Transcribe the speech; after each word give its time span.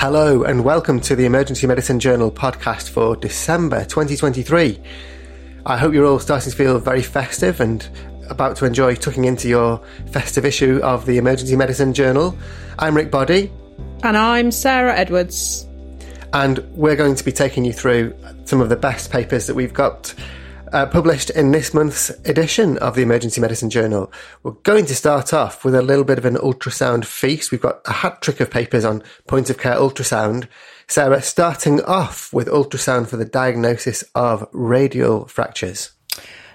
Hello, 0.00 0.44
and 0.44 0.64
welcome 0.64 0.98
to 0.98 1.14
the 1.14 1.26
Emergency 1.26 1.66
Medicine 1.66 2.00
Journal 2.00 2.32
podcast 2.32 2.88
for 2.88 3.16
December 3.16 3.84
2023. 3.84 4.80
I 5.66 5.76
hope 5.76 5.92
you're 5.92 6.06
all 6.06 6.18
starting 6.18 6.50
to 6.50 6.56
feel 6.56 6.78
very 6.78 7.02
festive 7.02 7.60
and 7.60 7.86
about 8.30 8.56
to 8.56 8.64
enjoy 8.64 8.94
tucking 8.94 9.26
into 9.26 9.46
your 9.46 9.78
festive 10.10 10.46
issue 10.46 10.80
of 10.82 11.04
the 11.04 11.18
Emergency 11.18 11.54
Medicine 11.54 11.92
Journal. 11.92 12.34
I'm 12.78 12.96
Rick 12.96 13.10
Body. 13.10 13.52
And 14.02 14.16
I'm 14.16 14.50
Sarah 14.50 14.96
Edwards. 14.96 15.68
And 16.32 16.60
we're 16.70 16.96
going 16.96 17.14
to 17.14 17.22
be 17.22 17.30
taking 17.30 17.66
you 17.66 17.74
through 17.74 18.16
some 18.46 18.62
of 18.62 18.70
the 18.70 18.76
best 18.76 19.10
papers 19.10 19.48
that 19.48 19.54
we've 19.54 19.74
got 19.74 20.14
uh, 20.72 20.86
published 20.86 21.30
in 21.30 21.50
this 21.50 21.74
month's 21.74 22.10
edition 22.24 22.78
of 22.78 22.94
the 22.94 23.02
Emergency 23.02 23.40
Medicine 23.40 23.70
Journal. 23.70 24.12
We're 24.42 24.52
going 24.52 24.86
to 24.86 24.94
start 24.94 25.32
off 25.32 25.64
with 25.64 25.74
a 25.74 25.82
little 25.82 26.04
bit 26.04 26.18
of 26.18 26.24
an 26.24 26.36
ultrasound 26.36 27.04
feast. 27.04 27.50
We've 27.50 27.60
got 27.60 27.80
a 27.86 27.92
hat 27.92 28.22
trick 28.22 28.40
of 28.40 28.50
papers 28.50 28.84
on 28.84 29.02
point 29.26 29.50
of 29.50 29.58
care 29.58 29.74
ultrasound. 29.74 30.48
Sarah, 30.86 31.22
starting 31.22 31.80
off 31.82 32.32
with 32.32 32.48
ultrasound 32.48 33.08
for 33.08 33.16
the 33.16 33.24
diagnosis 33.24 34.02
of 34.14 34.48
radial 34.52 35.26
fractures. 35.26 35.92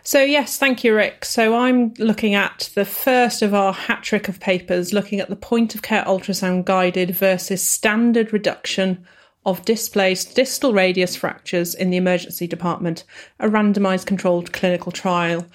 So, 0.04 0.22
yes, 0.22 0.58
thank 0.58 0.84
you, 0.84 0.96
Rick. 0.96 1.26
So, 1.26 1.56
I'm 1.56 1.94
looking 1.98 2.36
at 2.36 2.70
the 2.76 2.86
first 2.86 3.42
of 3.42 3.54
our 3.54 3.74
hat 3.74 4.04
trick 4.04 4.30
of 4.30 4.40
papers, 4.40 4.94
looking 4.94 5.20
at 5.20 5.30
the 5.30 5.36
point 5.36 5.74
of 5.74 5.82
care 5.82 6.04
ultrasound 6.04 6.66
guided 6.66 7.12
versus 7.12 7.66
standard 7.66 8.32
reduction 8.32 9.06
of 9.46 9.64
displaced 9.66 10.36
distal 10.36 10.74
radius 10.74 11.16
fractures 11.16 11.76
in 11.76 11.90
the 11.90 11.98
emergency 11.98 12.48
department, 12.48 13.04
a 13.40 13.48
randomized 13.48 14.06
controlled 14.06 14.52
clinical 14.52 14.92
trial. 14.92 15.46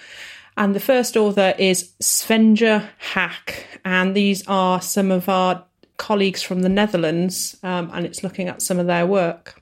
And 0.57 0.75
the 0.75 0.81
first 0.81 1.17
author 1.17 1.55
is 1.59 1.93
Svenja 2.03 2.89
Hack, 2.99 3.67
and 3.85 4.15
these 4.15 4.47
are 4.47 4.81
some 4.81 5.11
of 5.11 5.29
our 5.29 5.65
colleagues 5.97 6.43
from 6.43 6.63
the 6.63 6.69
Netherlands, 6.69 7.57
um, 7.63 7.91
and 7.93 8.07
it's 8.07 8.23
looking 8.23 8.49
at 8.49 8.63
some 8.63 8.79
of 8.79 8.87
their 8.87 9.07
work. 9.07 9.61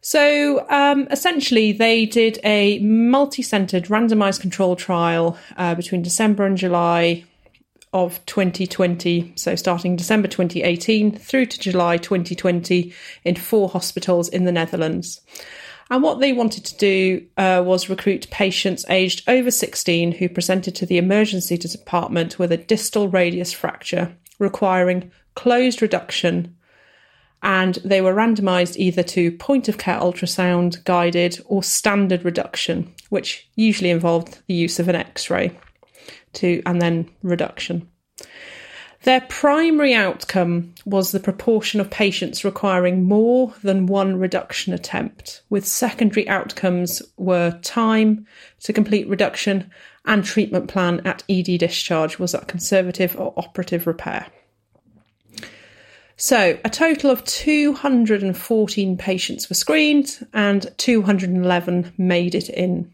So 0.00 0.66
um, 0.70 1.08
essentially, 1.10 1.72
they 1.72 2.06
did 2.06 2.38
a 2.44 2.78
multi 2.78 3.42
centered 3.42 3.84
randomized 3.84 4.40
controlled 4.40 4.78
trial 4.78 5.36
uh, 5.56 5.74
between 5.74 6.02
December 6.02 6.46
and 6.46 6.56
July 6.56 7.24
of 8.04 8.24
2020, 8.26 9.32
so 9.36 9.56
starting 9.56 9.96
December 9.96 10.28
2018 10.28 11.18
through 11.18 11.46
to 11.46 11.58
July 11.58 11.96
2020 11.96 12.92
in 13.24 13.34
four 13.34 13.68
hospitals 13.68 14.28
in 14.28 14.44
the 14.44 14.52
Netherlands. 14.52 15.20
And 15.90 16.02
what 16.02 16.20
they 16.20 16.32
wanted 16.32 16.64
to 16.66 16.76
do 16.76 17.26
uh, 17.36 17.62
was 17.64 17.88
recruit 17.88 18.28
patients 18.30 18.84
aged 18.88 19.28
over 19.28 19.50
16 19.50 20.12
who 20.12 20.28
presented 20.28 20.74
to 20.76 20.86
the 20.86 20.98
emergency 20.98 21.56
department 21.56 22.38
with 22.38 22.52
a 22.52 22.58
distal 22.58 23.08
radius 23.08 23.52
fracture 23.52 24.14
requiring 24.38 25.10
closed 25.34 25.80
reduction. 25.80 26.54
And 27.42 27.76
they 27.84 28.00
were 28.00 28.14
randomized 28.14 28.76
either 28.76 29.02
to 29.04 29.32
point 29.32 29.68
of 29.68 29.78
care 29.78 29.98
ultrasound 29.98 30.84
guided 30.84 31.40
or 31.46 31.62
standard 31.62 32.24
reduction, 32.24 32.92
which 33.08 33.48
usually 33.54 33.90
involved 33.90 34.42
the 34.46 34.54
use 34.54 34.78
of 34.78 34.88
an 34.88 34.96
x 34.96 35.30
ray 35.30 35.56
to 36.34 36.62
and 36.66 36.80
then 36.80 37.10
reduction. 37.22 37.88
Their 39.04 39.20
primary 39.22 39.94
outcome 39.94 40.74
was 40.84 41.12
the 41.12 41.20
proportion 41.20 41.80
of 41.80 41.88
patients 41.88 42.44
requiring 42.44 43.04
more 43.04 43.54
than 43.62 43.86
one 43.86 44.18
reduction 44.18 44.72
attempt, 44.74 45.42
with 45.48 45.66
secondary 45.66 46.28
outcomes 46.28 47.00
were 47.16 47.58
time 47.62 48.26
to 48.60 48.72
complete 48.72 49.08
reduction 49.08 49.70
and 50.04 50.24
treatment 50.24 50.68
plan 50.68 51.00
at 51.06 51.22
ED 51.28 51.58
discharge 51.58 52.18
was 52.18 52.32
that 52.32 52.48
conservative 52.48 53.14
or 53.18 53.32
operative 53.36 53.86
repair. 53.86 54.26
So, 56.16 56.58
a 56.64 56.68
total 56.70 57.12
of 57.12 57.22
214 57.24 58.96
patients 58.96 59.48
were 59.48 59.54
screened 59.54 60.26
and 60.34 60.66
211 60.78 61.92
made 61.96 62.34
it 62.34 62.48
in. 62.48 62.92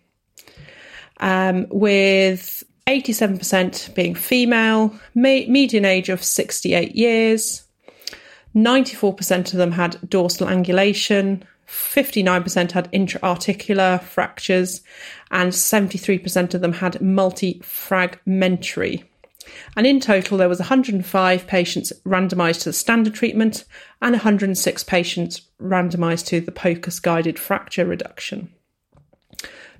Um, 1.21 1.67
with 1.71 2.65
87% 2.87 3.95
being 3.95 4.15
female, 4.15 4.95
median 5.15 5.85
age 5.85 6.09
of 6.09 6.23
68 6.23 6.95
years. 6.95 7.65
94% 8.55 9.53
of 9.53 9.59
them 9.59 9.73
had 9.73 9.99
dorsal 10.09 10.47
angulation, 10.47 11.43
59% 11.67 12.73
had 12.73 12.89
intra-articular 12.93 13.99
fractures, 13.99 14.83
and 15.31 15.53
73% 15.53 16.55
of 16.55 16.61
them 16.61 16.75
had 16.75 16.95
multifragmentary. 16.95 19.05
And 19.77 19.87
in 19.87 20.01
total, 20.01 20.39
there 20.39 20.49
was 20.49 20.59
105 20.59 21.47
patients 21.47 21.93
randomised 22.05 22.61
to 22.61 22.71
the 22.71 22.73
standard 22.73 23.15
treatment 23.15 23.65
and 24.01 24.13
106 24.13 24.85
patients 24.85 25.43
randomised 25.61 26.27
to 26.27 26.41
the 26.41 26.53
POCUS 26.53 27.01
guided 27.01 27.39
fracture 27.39 27.85
reduction. 27.85 28.53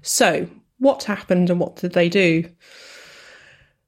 So, 0.03 0.49
what 0.79 1.05
happened 1.05 1.51
and 1.51 1.61
what 1.61 1.77
did 1.77 1.93
they 1.93 2.09
do? 2.09 2.45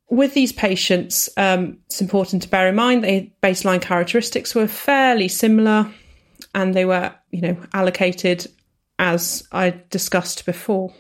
With 0.09 0.35
these 0.35 0.53
patients, 0.53 1.29
um, 1.37 1.79
it's 1.87 2.01
important 2.01 2.43
to 2.43 2.49
bear 2.49 2.69
in 2.69 2.75
mind 2.75 3.03
the 3.03 3.31
baseline 3.43 3.83
characteristics 3.83 4.55
were 4.55 4.69
fairly 4.69 5.29
similar, 5.29 5.93
and 6.55 6.75
they 6.75 6.85
were, 6.85 7.13
you 7.31 7.41
know, 7.41 7.57
allocated 7.73 8.47
as 8.99 9.47
I 9.53 9.83
discussed 9.91 10.47
before. 10.47 10.95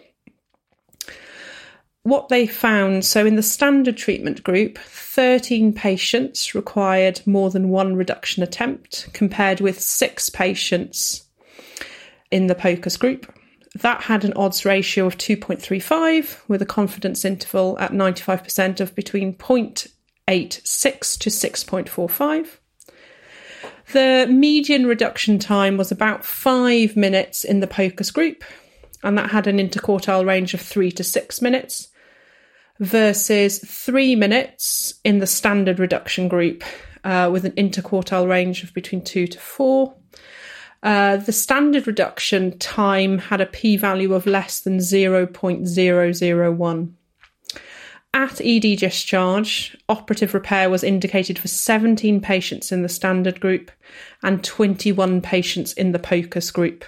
What 2.02 2.28
they 2.28 2.46
found 2.46 3.04
so, 3.04 3.26
in 3.26 3.36
the 3.36 3.42
standard 3.42 3.96
treatment 3.96 4.44
group, 4.44 4.78
13 4.78 5.72
patients 5.72 6.54
required 6.54 7.20
more 7.26 7.50
than 7.50 7.68
one 7.68 7.96
reduction 7.96 8.42
attempt, 8.42 9.08
compared 9.12 9.60
with 9.60 9.80
six 9.80 10.30
patients 10.30 11.24
in 12.30 12.46
the 12.46 12.54
POCUS 12.54 12.96
group. 12.96 13.32
That 13.82 14.04
had 14.04 14.24
an 14.24 14.32
odds 14.36 14.64
ratio 14.64 15.04
of 15.04 15.18
2.35 15.18 16.48
with 16.48 16.62
a 16.62 16.66
confidence 16.66 17.26
interval 17.26 17.78
at 17.78 17.92
95% 17.92 18.80
of 18.80 18.94
between 18.94 19.34
0.86 19.34 19.88
to 21.18 21.30
6.45. 21.30 22.58
The 23.92 24.26
median 24.30 24.86
reduction 24.86 25.38
time 25.38 25.76
was 25.76 25.92
about 25.92 26.24
five 26.24 26.96
minutes 26.96 27.44
in 27.44 27.60
the 27.60 27.66
POCUS 27.66 28.10
group, 28.10 28.44
and 29.02 29.18
that 29.18 29.30
had 29.30 29.46
an 29.46 29.58
interquartile 29.58 30.26
range 30.26 30.54
of 30.54 30.62
three 30.62 30.90
to 30.92 31.04
six 31.04 31.42
minutes, 31.42 31.88
versus 32.80 33.58
three 33.58 34.16
minutes 34.16 34.94
in 35.04 35.18
the 35.18 35.26
standard 35.26 35.78
reduction 35.78 36.28
group, 36.28 36.64
uh, 37.04 37.28
with 37.30 37.44
an 37.44 37.52
interquartile 37.52 38.26
range 38.26 38.62
of 38.62 38.72
between 38.72 39.04
two 39.04 39.26
to 39.26 39.38
four. 39.38 39.94
Uh, 40.86 41.16
the 41.16 41.32
standard 41.32 41.86
reduction 41.88 42.56
time 42.60 43.18
had 43.18 43.40
a 43.40 43.46
p 43.46 43.76
value 43.76 44.14
of 44.14 44.24
less 44.24 44.60
than 44.60 44.78
0.001. 44.78 46.92
At 48.14 48.40
ED 48.40 48.78
discharge, 48.78 49.76
operative 49.88 50.32
repair 50.32 50.70
was 50.70 50.84
indicated 50.84 51.40
for 51.40 51.48
17 51.48 52.20
patients 52.20 52.70
in 52.70 52.82
the 52.82 52.88
standard 52.88 53.40
group 53.40 53.72
and 54.22 54.44
21 54.44 55.20
patients 55.22 55.72
in 55.72 55.90
the 55.90 55.98
POCUS 55.98 56.52
group, 56.52 56.84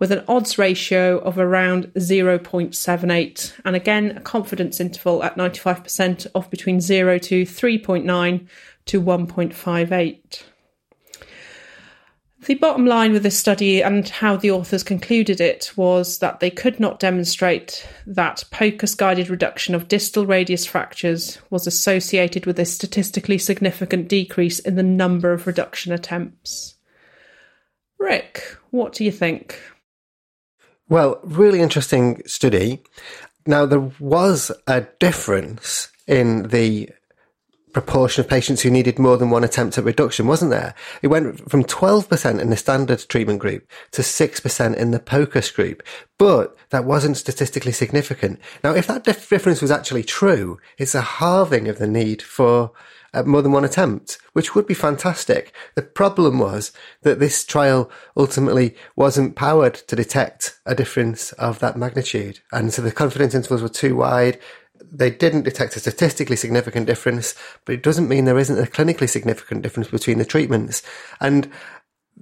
with 0.00 0.10
an 0.10 0.24
odds 0.26 0.58
ratio 0.58 1.18
of 1.18 1.38
around 1.38 1.92
0.78, 1.94 3.52
and 3.64 3.76
again 3.76 4.16
a 4.16 4.20
confidence 4.20 4.80
interval 4.80 5.22
at 5.22 5.36
95% 5.36 6.26
of 6.34 6.50
between 6.50 6.80
0 6.80 7.18
to 7.18 7.44
3.9 7.44 8.48
to 8.86 9.00
1.58. 9.00 10.42
The 12.46 12.54
bottom 12.54 12.86
line 12.86 13.12
with 13.12 13.24
this 13.24 13.36
study 13.36 13.82
and 13.82 14.08
how 14.08 14.36
the 14.36 14.52
authors 14.52 14.84
concluded 14.84 15.40
it 15.40 15.72
was 15.76 16.18
that 16.20 16.38
they 16.38 16.50
could 16.50 16.78
not 16.78 17.00
demonstrate 17.00 17.86
that 18.06 18.44
POCUS 18.52 18.94
guided 18.94 19.28
reduction 19.28 19.74
of 19.74 19.88
distal 19.88 20.24
radius 20.24 20.64
fractures 20.64 21.38
was 21.50 21.66
associated 21.66 22.46
with 22.46 22.60
a 22.60 22.64
statistically 22.64 23.38
significant 23.38 24.08
decrease 24.08 24.60
in 24.60 24.76
the 24.76 24.84
number 24.84 25.32
of 25.32 25.48
reduction 25.48 25.92
attempts. 25.92 26.76
Rick, 27.98 28.56
what 28.70 28.92
do 28.92 29.04
you 29.04 29.10
think? 29.10 29.60
Well, 30.88 31.18
really 31.24 31.60
interesting 31.60 32.22
study. 32.24 32.82
Now, 33.46 33.66
there 33.66 33.90
was 33.98 34.52
a 34.68 34.82
difference 35.00 35.88
in 36.06 36.44
the 36.48 36.90
proportion 37.80 38.24
of 38.24 38.28
patients 38.28 38.62
who 38.62 38.70
needed 38.70 38.98
more 38.98 39.16
than 39.16 39.30
one 39.30 39.44
attempt 39.44 39.78
at 39.78 39.84
reduction, 39.84 40.26
wasn't 40.26 40.50
there? 40.50 40.74
It 41.00 41.08
went 41.08 41.48
from 41.48 41.62
12% 41.62 42.40
in 42.40 42.50
the 42.50 42.56
standard 42.56 43.04
treatment 43.08 43.38
group 43.38 43.70
to 43.92 44.02
6% 44.02 44.76
in 44.76 44.90
the 44.90 44.98
POCUS 44.98 45.50
group, 45.54 45.82
but 46.18 46.56
that 46.70 46.84
wasn't 46.84 47.16
statistically 47.16 47.70
significant. 47.70 48.40
Now, 48.64 48.74
if 48.74 48.88
that 48.88 49.04
dif- 49.04 49.28
difference 49.28 49.62
was 49.62 49.70
actually 49.70 50.02
true, 50.02 50.58
it's 50.76 50.96
a 50.96 51.00
halving 51.00 51.68
of 51.68 51.78
the 51.78 51.86
need 51.86 52.20
for 52.20 52.72
uh, 53.14 53.22
more 53.22 53.42
than 53.42 53.52
one 53.52 53.64
attempt, 53.64 54.18
which 54.32 54.54
would 54.54 54.66
be 54.66 54.74
fantastic. 54.74 55.54
The 55.76 55.82
problem 55.82 56.40
was 56.40 56.72
that 57.02 57.20
this 57.20 57.44
trial 57.44 57.90
ultimately 58.16 58.74
wasn't 58.96 59.36
powered 59.36 59.74
to 59.74 59.96
detect 59.96 60.58
a 60.66 60.74
difference 60.74 61.32
of 61.34 61.60
that 61.60 61.76
magnitude. 61.76 62.40
And 62.52 62.72
so 62.74 62.82
the 62.82 62.92
confidence 62.92 63.34
intervals 63.34 63.62
were 63.62 63.68
too 63.68 63.96
wide 63.96 64.38
they 64.80 65.10
didn't 65.10 65.42
detect 65.42 65.76
a 65.76 65.80
statistically 65.80 66.36
significant 66.36 66.86
difference, 66.86 67.34
but 67.64 67.74
it 67.74 67.82
doesn't 67.82 68.08
mean 68.08 68.24
there 68.24 68.38
isn't 68.38 68.58
a 68.58 68.70
clinically 68.70 69.08
significant 69.08 69.62
difference 69.62 69.90
between 69.90 70.18
the 70.18 70.24
treatments. 70.24 70.82
And 71.20 71.50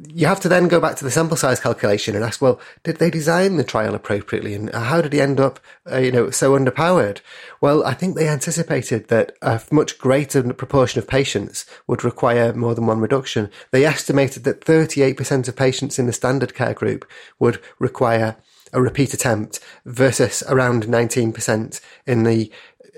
you 0.09 0.27
have 0.27 0.41
to 0.41 0.49
then 0.49 0.69
go 0.69 0.79
back 0.79 0.97
to 0.97 1.05
the 1.05 1.11
sample 1.11 1.37
size 1.37 1.61
calculation 1.61 2.15
and 2.15 2.25
ask, 2.25 2.43
well, 2.43 2.61
did 2.83 2.97
they 2.97 3.11
design 3.11 3.57
the 3.57 3.65
trial 3.65 3.95
appropriately, 3.95 4.55
and 4.55 4.71
how 4.75 5.01
did 5.01 5.13
he 5.13 5.21
end 5.21 5.41
up, 5.41 5.59
uh, 5.91 5.99
you 5.99 6.13
know, 6.13 6.31
so 6.31 6.59
underpowered? 6.59 7.21
Well, 7.61 7.85
I 7.85 7.95
think 7.95 8.15
they 8.15 8.29
anticipated 8.29 9.09
that 9.09 9.37
a 9.41 9.61
much 9.71 9.99
greater 9.99 10.43
proportion 10.53 10.99
of 10.99 11.09
patients 11.09 11.65
would 11.87 12.05
require 12.05 12.53
more 12.53 12.75
than 12.75 12.87
one 12.87 13.01
reduction. 13.01 13.51
They 13.71 13.85
estimated 13.85 14.45
that 14.45 14.61
38% 14.61 15.49
of 15.49 15.57
patients 15.57 15.99
in 15.99 16.07
the 16.07 16.13
standard 16.13 16.55
care 16.55 16.75
group 16.75 17.09
would 17.39 17.61
require 17.79 18.37
a 18.73 18.81
repeat 18.81 19.15
attempt 19.15 19.61
versus 19.85 20.43
around 20.49 20.85
19% 20.85 21.81
in 22.07 22.23
the 22.25 22.51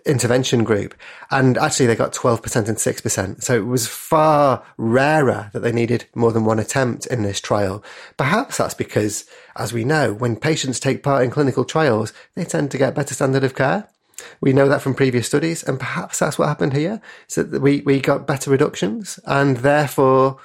intervention 0.06 0.64
group. 0.64 0.94
And 1.30 1.58
actually, 1.58 1.86
they 1.86 1.94
got 1.94 2.12
12% 2.12 2.68
and 2.68 2.76
6%. 2.76 3.42
So 3.42 3.54
it 3.54 3.66
was 3.66 3.86
far 3.86 4.64
rarer 4.76 5.50
that 5.52 5.60
they 5.60 5.72
needed 5.72 6.06
more 6.14 6.32
than 6.32 6.44
one 6.44 6.58
attempt 6.58 7.06
in 7.06 7.22
this 7.22 7.40
trial. 7.40 7.84
Perhaps 8.16 8.58
that's 8.58 8.74
because, 8.74 9.26
as 9.56 9.72
we 9.72 9.84
know, 9.84 10.12
when 10.12 10.36
patients 10.36 10.80
take 10.80 11.02
part 11.02 11.22
in 11.22 11.30
clinical 11.30 11.64
trials, 11.64 12.12
they 12.34 12.44
tend 12.44 12.70
to 12.70 12.78
get 12.78 12.94
better 12.94 13.14
standard 13.14 13.44
of 13.44 13.54
care. 13.54 13.88
We 14.40 14.52
know 14.52 14.68
that 14.68 14.82
from 14.82 14.94
previous 14.94 15.28
studies, 15.28 15.62
and 15.62 15.78
perhaps 15.78 16.18
that's 16.18 16.38
what 16.38 16.48
happened 16.48 16.72
here. 16.72 17.00
So 17.28 17.44
we, 17.44 17.82
we 17.82 18.00
got 18.00 18.26
better 18.26 18.50
reductions, 18.50 19.20
and 19.26 19.58
therefore 19.58 20.38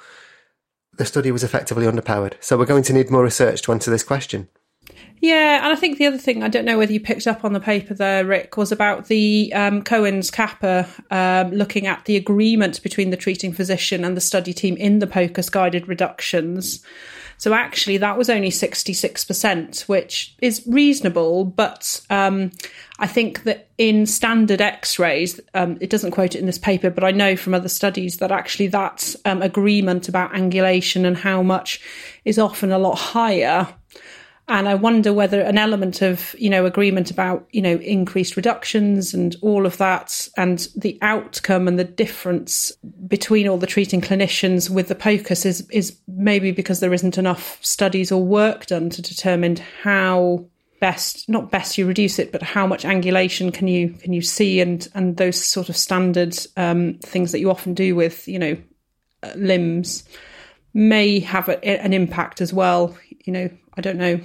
the 0.96 1.04
study 1.04 1.32
was 1.32 1.42
effectively 1.42 1.86
underpowered. 1.86 2.34
So 2.40 2.56
we're 2.56 2.66
going 2.66 2.84
to 2.84 2.92
need 2.92 3.10
more 3.10 3.24
research 3.24 3.62
to 3.62 3.72
answer 3.72 3.90
this 3.90 4.04
question. 4.04 4.48
Yeah, 5.20 5.64
and 5.64 5.72
I 5.72 5.76
think 5.76 5.96
the 5.96 6.06
other 6.06 6.18
thing 6.18 6.42
I 6.42 6.48
don't 6.48 6.66
know 6.66 6.76
whether 6.76 6.92
you 6.92 7.00
picked 7.00 7.26
up 7.26 7.44
on 7.44 7.54
the 7.54 7.60
paper 7.60 7.94
there, 7.94 8.26
Rick, 8.26 8.58
was 8.58 8.70
about 8.70 9.06
the 9.06 9.50
um, 9.54 9.82
Cohen's 9.82 10.30
Kappa 10.30 10.86
um, 11.10 11.50
looking 11.50 11.86
at 11.86 12.04
the 12.04 12.16
agreement 12.16 12.82
between 12.82 13.08
the 13.08 13.16
treating 13.16 13.52
physician 13.52 14.04
and 14.04 14.16
the 14.16 14.20
study 14.20 14.52
team 14.52 14.76
in 14.76 14.98
the 14.98 15.06
POCUS 15.06 15.50
guided 15.50 15.88
reductions. 15.88 16.84
So 17.38 17.54
actually, 17.54 17.96
that 17.98 18.18
was 18.18 18.30
only 18.30 18.50
66%, 18.50 19.88
which 19.88 20.36
is 20.40 20.62
reasonable. 20.66 21.44
But 21.44 22.00
um, 22.10 22.52
I 22.98 23.06
think 23.06 23.44
that 23.44 23.68
in 23.78 24.06
standard 24.06 24.60
x 24.60 24.98
rays, 24.98 25.40
um, 25.54 25.78
it 25.80 25.90
doesn't 25.90 26.12
quote 26.12 26.34
it 26.34 26.38
in 26.38 26.46
this 26.46 26.58
paper, 26.58 26.90
but 26.90 27.02
I 27.02 27.10
know 27.10 27.34
from 27.34 27.54
other 27.54 27.68
studies 27.68 28.18
that 28.18 28.30
actually 28.30 28.68
that 28.68 29.16
um, 29.24 29.42
agreement 29.42 30.08
about 30.08 30.32
angulation 30.32 31.04
and 31.04 31.16
how 31.16 31.42
much 31.42 31.80
is 32.24 32.38
often 32.38 32.70
a 32.70 32.78
lot 32.78 32.98
higher 32.98 33.68
and 34.46 34.68
I 34.68 34.74
wonder 34.74 35.12
whether 35.12 35.40
an 35.40 35.56
element 35.56 36.02
of, 36.02 36.34
you 36.38 36.50
know, 36.50 36.66
agreement 36.66 37.10
about, 37.10 37.46
you 37.50 37.62
know, 37.62 37.76
increased 37.76 38.36
reductions 38.36 39.14
and 39.14 39.34
all 39.40 39.64
of 39.64 39.78
that 39.78 40.28
and 40.36 40.68
the 40.76 40.98
outcome 41.00 41.66
and 41.66 41.78
the 41.78 41.84
difference 41.84 42.70
between 43.06 43.48
all 43.48 43.56
the 43.56 43.66
treating 43.66 44.02
clinicians 44.02 44.68
with 44.68 44.88
the 44.88 44.94
POCUS 44.94 45.46
is, 45.46 45.66
is 45.70 45.98
maybe 46.06 46.50
because 46.50 46.80
there 46.80 46.92
isn't 46.92 47.16
enough 47.16 47.58
studies 47.64 48.12
or 48.12 48.22
work 48.22 48.66
done 48.66 48.90
to 48.90 49.00
determine 49.00 49.56
how 49.82 50.44
best 50.80 51.26
not 51.30 51.50
best 51.50 51.78
you 51.78 51.86
reduce 51.86 52.18
it 52.18 52.30
but 52.30 52.42
how 52.42 52.66
much 52.66 52.82
angulation 52.82 53.54
can 53.54 53.66
you 53.66 53.88
can 53.88 54.12
you 54.12 54.20
see 54.20 54.60
and 54.60 54.88
and 54.94 55.16
those 55.16 55.42
sort 55.42 55.70
of 55.70 55.76
standard 55.76 56.36
um, 56.58 56.98
things 56.98 57.32
that 57.32 57.38
you 57.40 57.48
often 57.48 57.72
do 57.72 57.94
with 57.94 58.28
you 58.28 58.38
know 58.38 58.56
uh, 59.22 59.32
limbs 59.36 60.04
may 60.74 61.20
have 61.20 61.48
a, 61.48 61.64
an 61.64 61.92
impact 61.92 62.40
as 62.40 62.52
well 62.52 62.96
you 63.24 63.32
know 63.32 63.48
I 63.76 63.80
don't 63.80 63.98
know. 63.98 64.20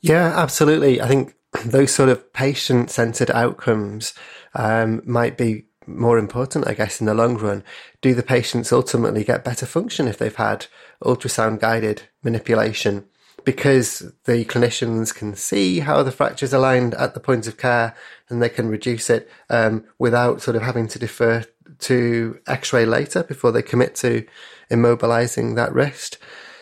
Yeah, 0.00 0.32
absolutely. 0.36 1.00
I 1.00 1.08
think 1.08 1.34
those 1.64 1.92
sort 1.92 2.08
of 2.08 2.32
patient 2.32 2.90
centered 2.90 3.30
outcomes 3.30 4.14
um, 4.54 5.02
might 5.04 5.36
be 5.36 5.64
more 5.86 6.18
important, 6.18 6.68
I 6.68 6.74
guess, 6.74 7.00
in 7.00 7.06
the 7.06 7.14
long 7.14 7.36
run. 7.38 7.64
Do 8.02 8.14
the 8.14 8.22
patients 8.22 8.72
ultimately 8.72 9.24
get 9.24 9.44
better 9.44 9.66
function 9.66 10.06
if 10.06 10.18
they've 10.18 10.34
had 10.34 10.66
ultrasound 11.02 11.60
guided 11.60 12.02
manipulation? 12.22 13.06
Because 13.44 14.12
the 14.24 14.44
clinicians 14.44 15.14
can 15.14 15.34
see 15.34 15.80
how 15.80 16.02
the 16.02 16.12
fracture's 16.12 16.52
aligned 16.52 16.92
at 16.94 17.14
the 17.14 17.20
point 17.20 17.46
of 17.46 17.56
care 17.56 17.96
and 18.28 18.42
they 18.42 18.50
can 18.50 18.68
reduce 18.68 19.08
it 19.08 19.30
um, 19.48 19.84
without 19.98 20.42
sort 20.42 20.56
of 20.56 20.62
having 20.62 20.86
to 20.88 20.98
defer 20.98 21.44
to 21.80 22.38
x 22.46 22.72
ray 22.72 22.84
later 22.84 23.22
before 23.22 23.52
they 23.52 23.62
commit 23.62 23.94
to 23.96 24.26
immobilizing 24.70 25.56
that 25.56 25.72
wrist. 25.72 26.18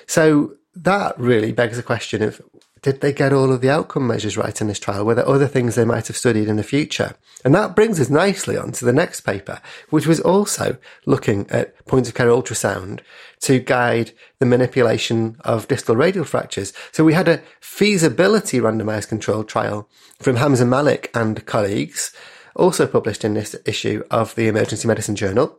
So 0.06 0.54
that 0.74 1.18
really 1.18 1.52
begs 1.52 1.76
the 1.76 1.82
question 1.82 2.22
of 2.22 2.40
did 2.82 3.00
they 3.00 3.12
get 3.12 3.32
all 3.32 3.52
of 3.52 3.62
the 3.62 3.70
outcome 3.70 4.06
measures 4.06 4.36
right 4.36 4.60
in 4.60 4.68
this 4.68 4.78
trial? 4.78 5.04
Were 5.04 5.16
there 5.16 5.28
other 5.28 5.48
things 5.48 5.74
they 5.74 5.84
might 5.84 6.06
have 6.06 6.16
studied 6.16 6.46
in 6.46 6.54
the 6.54 6.62
future? 6.62 7.16
And 7.44 7.52
that 7.52 7.74
brings 7.74 7.98
us 7.98 8.08
nicely 8.08 8.56
on 8.56 8.70
to 8.72 8.84
the 8.84 8.92
next 8.92 9.22
paper, 9.22 9.60
which 9.90 10.06
was 10.06 10.20
also 10.20 10.76
looking 11.04 11.50
at 11.50 11.84
point 11.86 12.06
of 12.06 12.14
care 12.14 12.28
ultrasound 12.28 13.00
to 13.40 13.58
guide 13.58 14.12
the 14.38 14.46
manipulation 14.46 15.36
of 15.40 15.66
distal 15.66 15.96
radial 15.96 16.24
fractures. 16.24 16.72
So 16.92 17.02
we 17.02 17.14
had 17.14 17.26
a 17.26 17.42
feasibility 17.60 18.60
randomized 18.60 19.08
controlled 19.08 19.48
trial 19.48 19.88
from 20.20 20.36
Hamza 20.36 20.64
Malik 20.64 21.10
and 21.12 21.44
colleagues, 21.44 22.14
also 22.56 22.86
published 22.86 23.24
in 23.24 23.34
this 23.34 23.54
issue 23.64 24.02
of 24.10 24.34
the 24.34 24.48
Emergency 24.48 24.88
Medicine 24.88 25.16
Journal. 25.16 25.58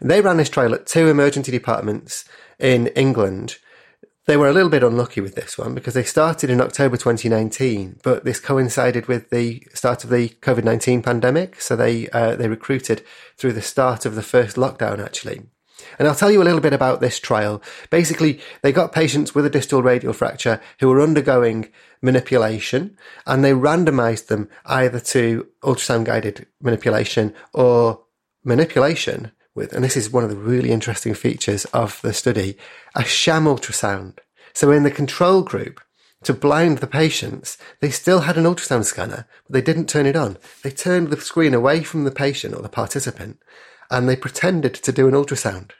They 0.00 0.20
ran 0.20 0.36
this 0.36 0.50
trial 0.50 0.74
at 0.74 0.86
two 0.86 1.08
emergency 1.08 1.50
departments 1.50 2.24
in 2.58 2.88
England 2.88 3.56
they 4.26 4.36
were 4.36 4.48
a 4.48 4.52
little 4.52 4.70
bit 4.70 4.84
unlucky 4.84 5.20
with 5.20 5.34
this 5.34 5.58
one 5.58 5.74
because 5.74 5.94
they 5.94 6.04
started 6.04 6.48
in 6.48 6.60
October 6.60 6.96
2019, 6.96 8.00
but 8.04 8.24
this 8.24 8.38
coincided 8.38 9.06
with 9.06 9.30
the 9.30 9.66
start 9.74 10.04
of 10.04 10.10
the 10.10 10.28
COVID 10.28 10.62
19 10.62 11.02
pandemic. 11.02 11.60
So 11.60 11.74
they, 11.74 12.08
uh, 12.10 12.36
they 12.36 12.48
recruited 12.48 13.04
through 13.36 13.54
the 13.54 13.62
start 13.62 14.06
of 14.06 14.14
the 14.14 14.22
first 14.22 14.56
lockdown, 14.56 15.04
actually. 15.04 15.42
And 15.98 16.08
I'll 16.08 16.14
tell 16.14 16.30
you 16.30 16.42
a 16.42 16.44
little 16.44 16.60
bit 16.60 16.72
about 16.72 17.00
this 17.00 17.18
trial. 17.18 17.62
Basically, 17.90 18.40
they 18.62 18.72
got 18.72 18.92
patients 18.92 19.34
with 19.34 19.46
a 19.46 19.50
distal 19.50 19.82
radial 19.82 20.12
fracture 20.12 20.60
who 20.80 20.88
were 20.88 21.00
undergoing 21.00 21.68
manipulation 22.00 22.96
and 23.26 23.44
they 23.44 23.52
randomized 23.52 24.26
them 24.26 24.48
either 24.66 25.00
to 25.00 25.46
ultrasound 25.62 26.04
guided 26.04 26.46
manipulation 26.60 27.34
or 27.52 28.02
manipulation 28.44 29.32
with, 29.54 29.72
and 29.72 29.84
this 29.84 29.96
is 29.96 30.10
one 30.10 30.24
of 30.24 30.30
the 30.30 30.36
really 30.36 30.70
interesting 30.70 31.14
features 31.14 31.64
of 31.66 32.00
the 32.02 32.12
study, 32.12 32.56
a 32.94 33.04
sham 33.04 33.44
ultrasound. 33.44 34.18
So 34.54 34.70
in 34.70 34.82
the 34.82 34.90
control 34.90 35.42
group, 35.42 35.80
to 36.24 36.32
blind 36.32 36.78
the 36.78 36.86
patients, 36.86 37.58
they 37.80 37.90
still 37.90 38.20
had 38.20 38.38
an 38.38 38.44
ultrasound 38.44 38.84
scanner, 38.84 39.26
but 39.44 39.52
they 39.52 39.60
didn't 39.60 39.88
turn 39.88 40.06
it 40.06 40.16
on. 40.16 40.38
They 40.62 40.70
turned 40.70 41.08
the 41.08 41.20
screen 41.20 41.52
away 41.52 41.82
from 41.82 42.04
the 42.04 42.12
patient 42.12 42.54
or 42.54 42.62
the 42.62 42.68
participant 42.68 43.40
and 43.90 44.08
they 44.08 44.16
pretended 44.16 44.74
to 44.74 44.92
do 44.92 45.08
an 45.08 45.14
ultrasound. 45.14 45.72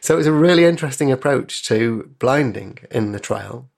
So 0.00 0.14
it 0.14 0.18
was 0.18 0.26
a 0.26 0.32
really 0.32 0.64
interesting 0.64 1.12
approach 1.12 1.64
to 1.64 2.10
blinding 2.18 2.78
in 2.90 3.12
the 3.12 3.20
trial. 3.20 3.68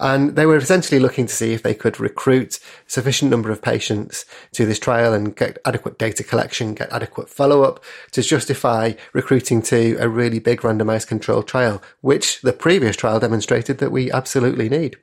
And 0.00 0.34
they 0.34 0.46
were 0.46 0.56
essentially 0.56 0.98
looking 0.98 1.26
to 1.26 1.34
see 1.34 1.52
if 1.52 1.62
they 1.62 1.74
could 1.74 2.00
recruit 2.00 2.58
sufficient 2.86 3.30
number 3.30 3.50
of 3.50 3.60
patients 3.60 4.24
to 4.52 4.64
this 4.64 4.78
trial 4.78 5.12
and 5.12 5.36
get 5.36 5.58
adequate 5.66 5.98
data 5.98 6.24
collection, 6.24 6.74
get 6.74 6.90
adequate 6.90 7.28
follow 7.28 7.62
up 7.64 7.84
to 8.12 8.22
justify 8.22 8.94
recruiting 9.12 9.60
to 9.62 9.98
a 10.00 10.08
really 10.08 10.38
big 10.38 10.62
randomized 10.62 11.06
controlled 11.06 11.46
trial, 11.46 11.82
which 12.00 12.40
the 12.40 12.54
previous 12.54 12.96
trial 12.96 13.20
demonstrated 13.20 13.76
that 13.78 13.92
we 13.92 14.10
absolutely 14.10 14.70
need. 14.70 14.96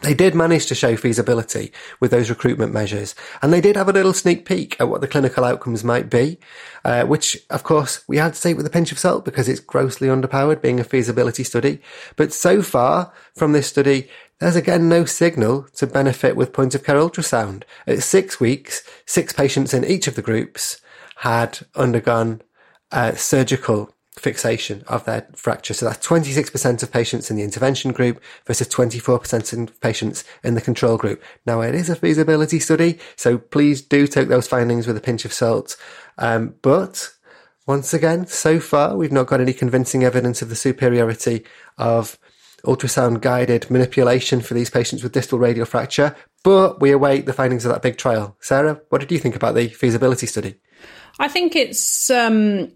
They 0.00 0.14
did 0.14 0.34
manage 0.34 0.66
to 0.66 0.76
show 0.76 0.96
feasibility 0.96 1.72
with 1.98 2.12
those 2.12 2.30
recruitment 2.30 2.72
measures, 2.72 3.16
and 3.42 3.52
they 3.52 3.60
did 3.60 3.74
have 3.74 3.88
a 3.88 3.92
little 3.92 4.12
sneak 4.12 4.44
peek 4.44 4.76
at 4.80 4.88
what 4.88 5.00
the 5.00 5.08
clinical 5.08 5.44
outcomes 5.44 5.82
might 5.82 6.08
be, 6.08 6.38
uh, 6.84 7.04
which, 7.04 7.36
of 7.50 7.64
course, 7.64 8.04
we 8.06 8.16
had 8.16 8.34
to 8.34 8.40
take 8.40 8.56
with 8.56 8.66
a 8.66 8.70
pinch 8.70 8.92
of 8.92 8.98
salt 8.98 9.24
because 9.24 9.48
it's 9.48 9.58
grossly 9.58 10.06
underpowered, 10.06 10.62
being 10.62 10.78
a 10.78 10.84
feasibility 10.84 11.42
study. 11.42 11.80
But 12.14 12.32
so 12.32 12.62
far 12.62 13.12
from 13.34 13.52
this 13.52 13.66
study, 13.66 14.08
there's 14.38 14.54
again 14.54 14.88
no 14.88 15.04
signal 15.04 15.66
to 15.74 15.86
benefit 15.86 16.36
with 16.36 16.52
point 16.52 16.76
of 16.76 16.84
care 16.84 16.96
ultrasound. 16.96 17.64
At 17.86 18.04
six 18.04 18.38
weeks, 18.38 18.84
six 19.04 19.32
patients 19.32 19.74
in 19.74 19.84
each 19.84 20.06
of 20.06 20.14
the 20.14 20.22
groups 20.22 20.80
had 21.16 21.58
undergone 21.74 22.42
uh, 22.92 23.14
surgical 23.14 23.92
fixation 24.18 24.84
of 24.88 25.04
their 25.04 25.26
fracture. 25.34 25.74
So 25.74 25.86
that's 25.86 26.06
26% 26.06 26.82
of 26.82 26.92
patients 26.92 27.30
in 27.30 27.36
the 27.36 27.42
intervention 27.42 27.92
group 27.92 28.22
versus 28.46 28.68
24% 28.68 29.68
of 29.68 29.80
patients 29.80 30.24
in 30.42 30.54
the 30.54 30.60
control 30.60 30.96
group. 30.96 31.22
Now 31.46 31.60
it 31.60 31.74
is 31.74 31.88
a 31.88 31.96
feasibility 31.96 32.58
study, 32.58 32.98
so 33.16 33.38
please 33.38 33.82
do 33.82 34.06
take 34.06 34.28
those 34.28 34.48
findings 34.48 34.86
with 34.86 34.96
a 34.96 35.00
pinch 35.00 35.24
of 35.24 35.32
salt. 35.32 35.76
Um, 36.18 36.54
but 36.62 37.10
once 37.66 37.92
again, 37.92 38.26
so 38.26 38.60
far 38.60 38.96
we've 38.96 39.12
not 39.12 39.26
got 39.26 39.40
any 39.40 39.52
convincing 39.52 40.04
evidence 40.04 40.42
of 40.42 40.48
the 40.48 40.56
superiority 40.56 41.44
of 41.76 42.18
ultrasound 42.64 43.20
guided 43.20 43.70
manipulation 43.70 44.40
for 44.40 44.54
these 44.54 44.70
patients 44.70 45.02
with 45.02 45.12
distal 45.12 45.38
radial 45.38 45.66
fracture, 45.66 46.16
but 46.42 46.80
we 46.80 46.90
await 46.90 47.26
the 47.26 47.32
findings 47.32 47.64
of 47.64 47.72
that 47.72 47.82
big 47.82 47.96
trial. 47.96 48.36
Sarah, 48.40 48.80
what 48.88 49.00
did 49.00 49.12
you 49.12 49.18
think 49.18 49.36
about 49.36 49.54
the 49.54 49.68
feasibility 49.68 50.26
study? 50.26 50.56
I 51.18 51.28
think 51.28 51.56
it's 51.56 52.10
um, 52.10 52.72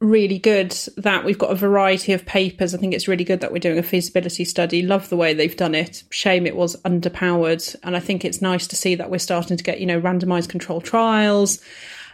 really 0.00 0.38
good 0.38 0.70
that 0.96 1.24
we've 1.24 1.38
got 1.38 1.50
a 1.50 1.54
variety 1.54 2.12
of 2.14 2.24
papers. 2.24 2.74
I 2.74 2.78
think 2.78 2.94
it's 2.94 3.06
really 3.06 3.24
good 3.24 3.40
that 3.40 3.52
we're 3.52 3.58
doing 3.58 3.78
a 3.78 3.82
feasibility 3.82 4.44
study. 4.44 4.82
Love 4.82 5.10
the 5.10 5.16
way 5.16 5.34
they've 5.34 5.56
done 5.56 5.74
it. 5.74 6.02
Shame 6.10 6.46
it 6.46 6.56
was 6.56 6.80
underpowered. 6.82 7.76
And 7.82 7.94
I 7.94 8.00
think 8.00 8.24
it's 8.24 8.40
nice 8.40 8.66
to 8.68 8.76
see 8.76 8.94
that 8.94 9.10
we're 9.10 9.18
starting 9.18 9.58
to 9.58 9.64
get, 9.64 9.78
you 9.78 9.86
know, 9.86 10.00
randomized 10.00 10.48
control 10.48 10.80
trials 10.80 11.60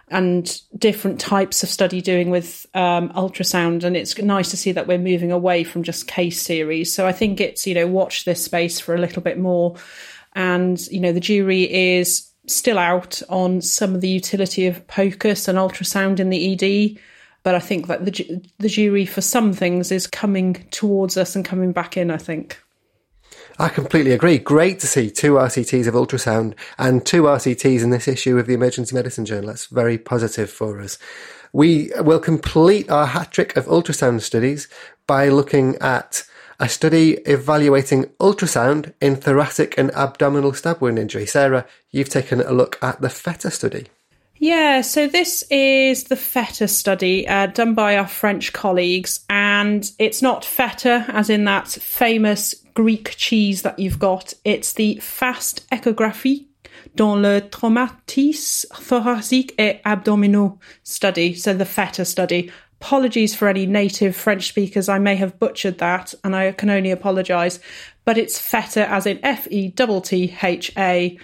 and 0.08 0.60
different 0.76 1.20
types 1.20 1.62
of 1.62 1.68
study 1.68 2.00
doing 2.00 2.30
with 2.30 2.66
um, 2.74 3.10
ultrasound. 3.10 3.84
And 3.84 3.96
it's 3.96 4.18
nice 4.18 4.50
to 4.50 4.56
see 4.56 4.72
that 4.72 4.88
we're 4.88 4.98
moving 4.98 5.30
away 5.30 5.62
from 5.62 5.84
just 5.84 6.08
case 6.08 6.42
series. 6.42 6.92
So 6.92 7.06
I 7.06 7.12
think 7.12 7.40
it's, 7.40 7.68
you 7.68 7.74
know, 7.74 7.86
watch 7.86 8.24
this 8.24 8.44
space 8.44 8.80
for 8.80 8.96
a 8.96 9.00
little 9.00 9.22
bit 9.22 9.38
more. 9.38 9.76
And, 10.34 10.84
you 10.88 11.00
know, 11.00 11.12
the 11.12 11.20
jury 11.20 11.96
is 11.96 12.30
still 12.48 12.78
out 12.78 13.22
on 13.28 13.60
some 13.60 13.94
of 13.94 14.00
the 14.00 14.08
utility 14.08 14.66
of 14.66 14.86
POCUS 14.88 15.46
and 15.46 15.56
ultrasound 15.56 16.18
in 16.18 16.30
the 16.30 16.52
ED 16.52 17.00
but 17.46 17.54
I 17.54 17.60
think 17.60 17.86
that 17.86 18.04
the 18.04 18.42
the 18.58 18.68
jury 18.68 19.06
for 19.06 19.20
some 19.20 19.52
things 19.52 19.92
is 19.92 20.08
coming 20.08 20.66
towards 20.72 21.16
us 21.16 21.36
and 21.36 21.44
coming 21.44 21.70
back 21.70 21.96
in. 21.96 22.10
I 22.10 22.16
think. 22.16 22.60
I 23.56 23.68
completely 23.68 24.10
agree. 24.10 24.38
Great 24.38 24.80
to 24.80 24.88
see 24.88 25.12
two 25.12 25.34
RCTs 25.34 25.86
of 25.86 25.94
ultrasound 25.94 26.54
and 26.76 27.06
two 27.06 27.22
RCTs 27.22 27.84
in 27.84 27.90
this 27.90 28.08
issue 28.08 28.36
of 28.36 28.48
the 28.48 28.54
Emergency 28.54 28.96
Medicine 28.96 29.24
Journal. 29.24 29.46
That's 29.46 29.66
very 29.66 29.96
positive 29.96 30.50
for 30.50 30.80
us. 30.80 30.98
We 31.52 31.92
will 32.00 32.18
complete 32.18 32.90
our 32.90 33.06
hat 33.06 33.30
trick 33.30 33.56
of 33.56 33.66
ultrasound 33.66 34.22
studies 34.22 34.66
by 35.06 35.28
looking 35.28 35.76
at 35.76 36.24
a 36.58 36.68
study 36.68 37.12
evaluating 37.26 38.06
ultrasound 38.18 38.92
in 39.00 39.14
thoracic 39.14 39.78
and 39.78 39.92
abdominal 39.92 40.52
stab 40.52 40.80
wound 40.80 40.98
injury. 40.98 41.26
Sarah, 41.26 41.64
you've 41.92 42.08
taken 42.08 42.40
a 42.40 42.50
look 42.50 42.76
at 42.82 43.00
the 43.00 43.08
FETA 43.08 43.52
study. 43.52 43.86
Yeah, 44.38 44.82
so 44.82 45.06
this 45.06 45.44
is 45.50 46.04
the 46.04 46.16
feta 46.16 46.68
study 46.68 47.26
uh, 47.26 47.46
done 47.46 47.74
by 47.74 47.96
our 47.96 48.06
French 48.06 48.52
colleagues, 48.52 49.24
and 49.30 49.90
it's 49.98 50.20
not 50.20 50.44
feta 50.44 51.06
as 51.08 51.30
in 51.30 51.44
that 51.44 51.68
famous 51.68 52.54
Greek 52.74 53.16
cheese 53.16 53.62
that 53.62 53.78
you've 53.78 53.98
got. 53.98 54.34
It's 54.44 54.74
the 54.74 54.96
fast 54.96 55.66
echographie 55.70 56.46
dans 56.96 57.20
le 57.20 57.40
traumatisme 57.40 58.66
thoracique 58.74 59.54
et 59.58 59.80
abdominaux 59.84 60.58
study, 60.82 61.34
so 61.34 61.54
the 61.54 61.64
feta 61.64 62.04
study. 62.04 62.52
Apologies 62.82 63.34
for 63.34 63.48
any 63.48 63.64
native 63.64 64.14
French 64.14 64.48
speakers, 64.48 64.86
I 64.86 64.98
may 64.98 65.16
have 65.16 65.38
butchered 65.38 65.78
that, 65.78 66.12
and 66.22 66.36
I 66.36 66.52
can 66.52 66.68
only 66.68 66.90
apologise, 66.90 67.58
but 68.04 68.18
it's 68.18 68.38
feta 68.38 68.86
as 68.90 69.06
in 69.06 69.18
F 69.24 69.48
E 69.50 69.70
T 69.70 70.00
T 70.02 70.36
H 70.42 70.72
A 70.76 71.18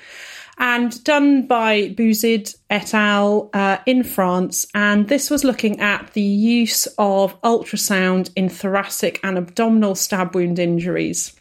and 0.58 1.02
done 1.04 1.46
by 1.46 1.88
Bouzid 1.88 2.56
et 2.70 2.94
al. 2.94 3.50
Uh, 3.52 3.78
in 3.86 4.04
France. 4.04 4.66
And 4.74 5.08
this 5.08 5.30
was 5.30 5.44
looking 5.44 5.80
at 5.80 6.12
the 6.12 6.22
use 6.22 6.86
of 6.98 7.40
ultrasound 7.42 8.30
in 8.36 8.48
thoracic 8.48 9.20
and 9.22 9.38
abdominal 9.38 9.94
stab 9.94 10.34
wound 10.34 10.58
injuries. 10.58 11.34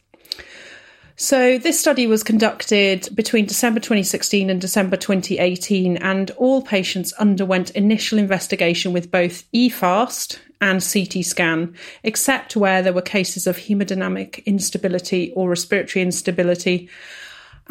So, 1.17 1.59
this 1.59 1.79
study 1.79 2.07
was 2.07 2.23
conducted 2.23 3.07
between 3.13 3.45
December 3.45 3.79
2016 3.79 4.49
and 4.49 4.59
December 4.59 4.97
2018, 4.97 5.97
and 5.97 6.31
all 6.31 6.63
patients 6.63 7.13
underwent 7.13 7.69
initial 7.71 8.17
investigation 8.17 8.91
with 8.91 9.11
both 9.11 9.43
EFAST 9.51 10.39
and 10.61 10.81
CT 10.81 11.23
scan, 11.23 11.75
except 12.03 12.55
where 12.55 12.81
there 12.81 12.93
were 12.93 13.03
cases 13.03 13.45
of 13.45 13.57
hemodynamic 13.57 14.43
instability 14.45 15.31
or 15.35 15.49
respiratory 15.49 16.01
instability, 16.01 16.89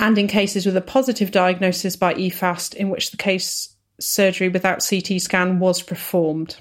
and 0.01 0.17
in 0.17 0.27
cases 0.27 0.67
with 0.67 0.77
a 0.77 0.81
positive 0.81 1.31
diagnosis 1.31 1.95
by 1.95 2.15
EFAST, 2.15 2.75
in 2.75 2.89
which 2.89 3.11
the 3.11 3.19
case 3.19 3.77
surgery 4.01 4.49
without 4.49 4.85
CT 4.85 5.21
scan 5.21 5.61
was 5.61 5.83
performed. 5.83 6.57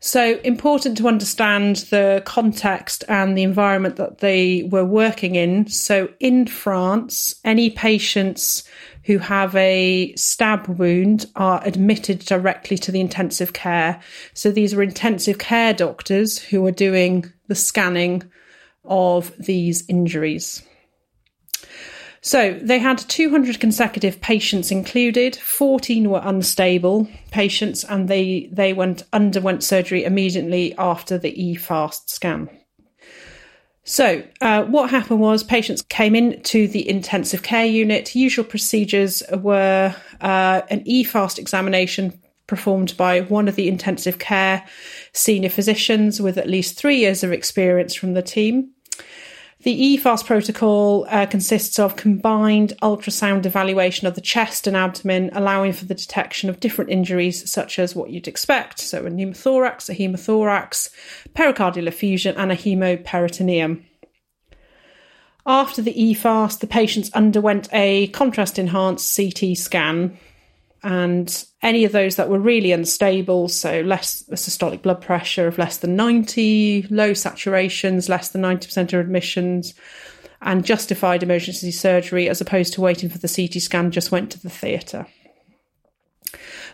So, 0.00 0.38
important 0.44 0.96
to 0.98 1.08
understand 1.08 1.76
the 1.90 2.22
context 2.24 3.02
and 3.08 3.36
the 3.36 3.42
environment 3.42 3.96
that 3.96 4.18
they 4.18 4.62
were 4.70 4.84
working 4.84 5.34
in. 5.34 5.66
So, 5.66 6.08
in 6.20 6.46
France, 6.46 7.34
any 7.44 7.68
patients 7.68 8.62
who 9.02 9.18
have 9.18 9.56
a 9.56 10.14
stab 10.14 10.68
wound 10.68 11.26
are 11.34 11.60
admitted 11.64 12.20
directly 12.20 12.78
to 12.78 12.92
the 12.92 13.00
intensive 13.00 13.54
care. 13.54 14.00
So, 14.34 14.52
these 14.52 14.72
are 14.72 14.84
intensive 14.84 15.38
care 15.38 15.74
doctors 15.74 16.38
who 16.38 16.64
are 16.64 16.70
doing 16.70 17.32
the 17.48 17.56
scanning 17.56 18.22
of 18.84 19.36
these 19.36 19.84
injuries. 19.88 20.62
So 22.20 22.58
they 22.60 22.78
had 22.78 22.98
200 22.98 23.60
consecutive 23.60 24.20
patients 24.20 24.70
included. 24.70 25.36
14 25.36 26.10
were 26.10 26.20
unstable 26.24 27.08
patients, 27.30 27.84
and 27.84 28.08
they 28.08 28.48
they 28.52 28.72
went 28.72 29.04
underwent 29.12 29.62
surgery 29.62 30.04
immediately 30.04 30.74
after 30.76 31.16
the 31.16 31.32
EFAST 31.32 32.10
scan. 32.10 32.50
So, 33.84 34.22
uh, 34.42 34.64
what 34.64 34.90
happened 34.90 35.20
was 35.20 35.42
patients 35.42 35.80
came 35.80 36.14
in 36.14 36.42
to 36.42 36.68
the 36.68 36.86
intensive 36.86 37.42
care 37.42 37.64
unit. 37.64 38.14
Usual 38.14 38.44
procedures 38.44 39.22
were 39.32 39.94
uh, 40.20 40.60
an 40.68 40.84
EFAST 40.84 41.38
examination 41.38 42.20
performed 42.46 42.96
by 42.96 43.20
one 43.22 43.48
of 43.48 43.54
the 43.54 43.68
intensive 43.68 44.18
care 44.18 44.66
senior 45.12 45.48
physicians 45.48 46.20
with 46.20 46.36
at 46.36 46.48
least 46.48 46.76
three 46.76 46.98
years 46.98 47.22
of 47.22 47.32
experience 47.32 47.94
from 47.94 48.12
the 48.12 48.22
team. 48.22 48.72
The 49.68 49.98
EFAST 49.98 50.24
protocol 50.24 51.06
uh, 51.10 51.26
consists 51.26 51.78
of 51.78 51.94
combined 51.94 52.72
ultrasound 52.80 53.44
evaluation 53.44 54.06
of 54.06 54.14
the 54.14 54.22
chest 54.22 54.66
and 54.66 54.74
abdomen, 54.74 55.28
allowing 55.34 55.74
for 55.74 55.84
the 55.84 55.94
detection 55.94 56.48
of 56.48 56.58
different 56.58 56.90
injuries, 56.90 57.50
such 57.50 57.78
as 57.78 57.94
what 57.94 58.08
you'd 58.08 58.26
expect. 58.26 58.78
So, 58.78 59.04
a 59.04 59.10
pneumothorax, 59.10 59.90
a 59.90 59.94
hemothorax, 59.94 60.88
pericardial 61.34 61.86
effusion, 61.86 62.34
and 62.38 62.50
a 62.50 62.56
hemoperitoneum. 62.56 63.84
After 65.44 65.82
the 65.82 65.92
EFAST, 65.92 66.60
the 66.60 66.66
patients 66.66 67.12
underwent 67.12 67.68
a 67.70 68.06
contrast 68.06 68.58
enhanced 68.58 69.14
CT 69.14 69.54
scan 69.54 70.16
and 70.82 71.44
any 71.62 71.84
of 71.84 71.92
those 71.92 72.16
that 72.16 72.28
were 72.28 72.38
really 72.38 72.72
unstable, 72.72 73.48
so 73.48 73.80
less 73.80 74.22
systolic 74.30 74.82
blood 74.82 75.00
pressure 75.00 75.48
of 75.48 75.58
less 75.58 75.78
than 75.78 75.96
90, 75.96 76.86
low 76.90 77.10
saturations, 77.10 78.08
less 78.08 78.28
than 78.28 78.42
90% 78.42 78.92
of 78.92 79.00
admissions, 79.00 79.74
and 80.40 80.64
justified 80.64 81.22
emergency 81.22 81.72
surgery 81.72 82.28
as 82.28 82.40
opposed 82.40 82.72
to 82.74 82.80
waiting 82.80 83.08
for 83.08 83.18
the 83.18 83.28
CT 83.28 83.60
scan, 83.60 83.90
just 83.90 84.12
went 84.12 84.30
to 84.30 84.40
the 84.40 84.50
theatre. 84.50 85.06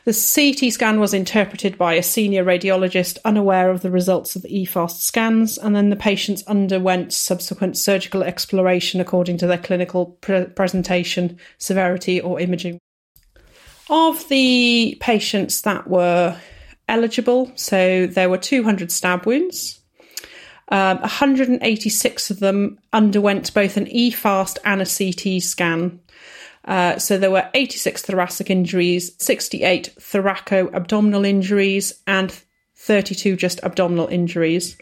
The 0.05 0.12
CT 0.12 0.71
scan 0.71 1.00
was 1.00 1.14
interpreted 1.14 1.79
by 1.79 1.95
a 1.95 2.03
senior 2.03 2.45
radiologist 2.45 3.17
unaware 3.25 3.71
of 3.71 3.81
the 3.81 3.91
results 3.91 4.37
of 4.37 4.43
the 4.43 4.50
EFAST 4.50 5.00
scans, 5.00 5.57
and 5.57 5.75
then 5.75 5.88
the 5.88 5.97
patients 5.97 6.43
underwent 6.47 7.14
subsequent 7.14 7.79
surgical 7.79 8.23
exploration 8.23 9.00
according 9.00 9.38
to 9.38 9.47
their 9.47 9.57
clinical 9.57 10.07
pre- 10.21 10.45
presentation, 10.45 11.38
severity, 11.57 12.21
or 12.21 12.38
imaging. 12.38 12.79
Of 13.91 14.29
the 14.29 14.97
patients 15.00 15.61
that 15.62 15.88
were 15.88 16.38
eligible, 16.88 17.53
so 17.55 18.07
there 18.07 18.31
were 18.31 18.38
200 18.38 18.91
stab 18.91 19.26
wounds. 19.26 19.81
Um, 20.69 21.00
186 21.00 22.31
of 22.31 22.41
them 22.41 22.79
underwent 22.93 23.53
both 23.53 23.76
an 23.76 23.87
EFAST 23.87 24.59
and 24.64 24.81
a 24.81 24.87
CT 24.87 25.43
scan. 25.43 26.00
Uh, 26.64 26.99
so 26.99 27.19
there 27.19 27.31
were 27.31 27.49
86 27.53 28.03
thoracic 28.03 28.49
injuries, 28.49 29.14
68 29.23 29.95
thoraco-abdominal 30.00 31.25
injuries, 31.25 32.03
and 32.07 32.35
32 32.76 33.37
just 33.37 33.61
abdominal 33.62 34.07
injuries. 34.07 34.79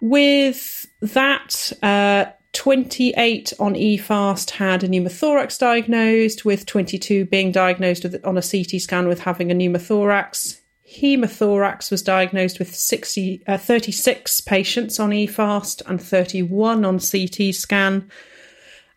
With 0.00 0.86
that, 1.00 1.72
uh, 1.82 2.26
28 2.56 3.52
on 3.60 3.74
EFAST 3.74 4.52
had 4.52 4.82
a 4.82 4.88
pneumothorax 4.88 5.58
diagnosed, 5.58 6.46
with 6.46 6.64
22 6.64 7.26
being 7.26 7.52
diagnosed 7.52 8.02
with, 8.02 8.24
on 8.24 8.38
a 8.38 8.42
CT 8.42 8.80
scan 8.80 9.06
with 9.06 9.20
having 9.20 9.52
a 9.52 9.54
pneumothorax. 9.54 10.60
Hemothorax 10.90 11.90
was 11.90 12.00
diagnosed 12.02 12.58
with 12.58 12.74
60, 12.74 13.42
uh, 13.46 13.58
36 13.58 14.40
patients 14.40 14.98
on 14.98 15.10
EFAST 15.10 15.82
and 15.84 16.02
31 16.02 16.86
on 16.86 16.98
CT 16.98 17.54
scan. 17.54 18.10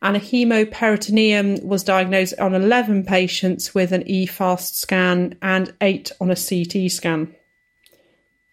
And 0.02 0.16
a 0.16 0.22
hemoperitoneum 0.22 1.62
was 1.62 1.84
diagnosed 1.84 2.40
on 2.40 2.56
11 2.56 3.04
patients 3.04 3.76
with 3.76 3.92
an 3.92 4.06
EFAST 4.06 4.76
scan 4.76 5.38
and 5.42 5.74
8 5.82 6.14
on 6.22 6.32
a 6.32 6.36
CT 6.36 6.90
scan. 6.90 7.36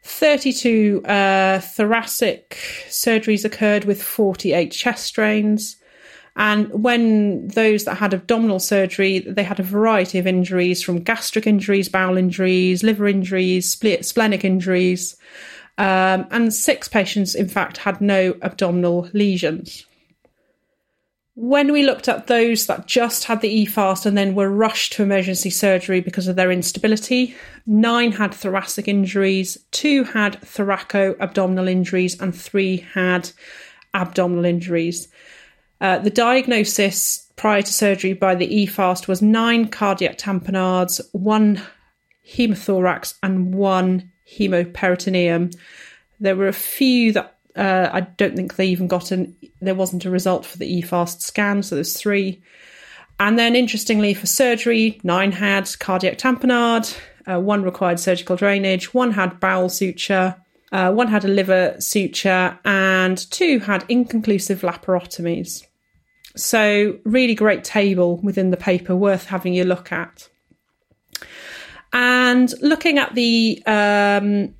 32 0.06 1.02
uh, 1.04 1.58
thoracic 1.58 2.56
surgeries 2.88 3.44
occurred 3.44 3.84
with 3.84 4.00
48 4.00 4.70
chest 4.70 5.12
drains. 5.14 5.76
And 6.36 6.68
when 6.70 7.48
those 7.48 7.84
that 7.84 7.96
had 7.96 8.14
abdominal 8.14 8.60
surgery, 8.60 9.20
they 9.20 9.42
had 9.42 9.58
a 9.58 9.64
variety 9.64 10.18
of 10.18 10.26
injuries 10.26 10.82
from 10.82 11.02
gastric 11.02 11.46
injuries, 11.46 11.88
bowel 11.88 12.16
injuries, 12.16 12.82
liver 12.82 13.08
injuries, 13.08 13.70
splenic 14.02 14.44
injuries. 14.44 15.16
Um, 15.78 16.26
and 16.30 16.54
six 16.54 16.88
patients, 16.88 17.34
in 17.34 17.48
fact, 17.48 17.78
had 17.78 18.00
no 18.00 18.36
abdominal 18.42 19.08
lesions. 19.12 19.86
When 21.38 21.70
we 21.70 21.82
looked 21.82 22.08
at 22.08 22.28
those 22.28 22.64
that 22.64 22.86
just 22.86 23.24
had 23.24 23.42
the 23.42 23.66
EFAST 23.66 24.06
and 24.06 24.16
then 24.16 24.34
were 24.34 24.50
rushed 24.50 24.94
to 24.94 25.02
emergency 25.02 25.50
surgery 25.50 26.00
because 26.00 26.28
of 26.28 26.36
their 26.36 26.50
instability, 26.50 27.34
nine 27.66 28.12
had 28.12 28.32
thoracic 28.32 28.88
injuries, 28.88 29.58
two 29.70 30.04
had 30.04 30.40
thoraco-abdominal 30.40 31.68
injuries, 31.68 32.18
and 32.18 32.34
three 32.34 32.78
had 32.94 33.30
abdominal 33.92 34.46
injuries. 34.46 35.08
Uh, 35.78 35.98
the 35.98 36.08
diagnosis 36.08 37.30
prior 37.36 37.60
to 37.60 37.72
surgery 37.72 38.14
by 38.14 38.34
the 38.34 38.66
EFAST 38.66 39.06
was 39.06 39.20
nine 39.20 39.68
cardiac 39.68 40.16
tamponades, 40.16 41.02
one 41.12 41.60
hemothorax, 42.26 43.12
and 43.22 43.54
one 43.54 44.10
hemoperitoneum. 44.38 45.54
There 46.18 46.34
were 46.34 46.48
a 46.48 46.54
few 46.54 47.12
that 47.12 47.35
uh, 47.56 47.90
I 47.92 48.02
don't 48.02 48.36
think 48.36 48.56
they 48.56 48.66
even 48.66 48.86
got 48.86 49.10
an. 49.10 49.34
There 49.60 49.74
wasn't 49.74 50.04
a 50.04 50.10
result 50.10 50.44
for 50.44 50.58
the 50.58 50.82
EFAST 50.82 51.22
scan, 51.22 51.62
so 51.62 51.74
there's 51.74 51.96
three. 51.96 52.42
And 53.18 53.38
then, 53.38 53.56
interestingly, 53.56 54.12
for 54.12 54.26
surgery, 54.26 55.00
nine 55.02 55.32
had 55.32 55.70
cardiac 55.78 56.18
tamponade, 56.18 56.96
uh, 57.26 57.40
one 57.40 57.62
required 57.62 57.98
surgical 57.98 58.36
drainage, 58.36 58.92
one 58.92 59.12
had 59.12 59.40
bowel 59.40 59.70
suture, 59.70 60.36
uh, 60.70 60.92
one 60.92 61.08
had 61.08 61.24
a 61.24 61.28
liver 61.28 61.76
suture, 61.78 62.58
and 62.64 63.18
two 63.30 63.58
had 63.60 63.84
inconclusive 63.88 64.60
laparotomies. 64.60 65.64
So, 66.36 66.98
really 67.04 67.34
great 67.34 67.64
table 67.64 68.18
within 68.18 68.50
the 68.50 68.58
paper, 68.58 68.94
worth 68.94 69.24
having 69.24 69.58
a 69.58 69.64
look 69.64 69.90
at. 69.92 70.28
And 71.94 72.52
looking 72.60 72.98
at 72.98 73.14
the 73.14 73.62
um, 73.64 74.54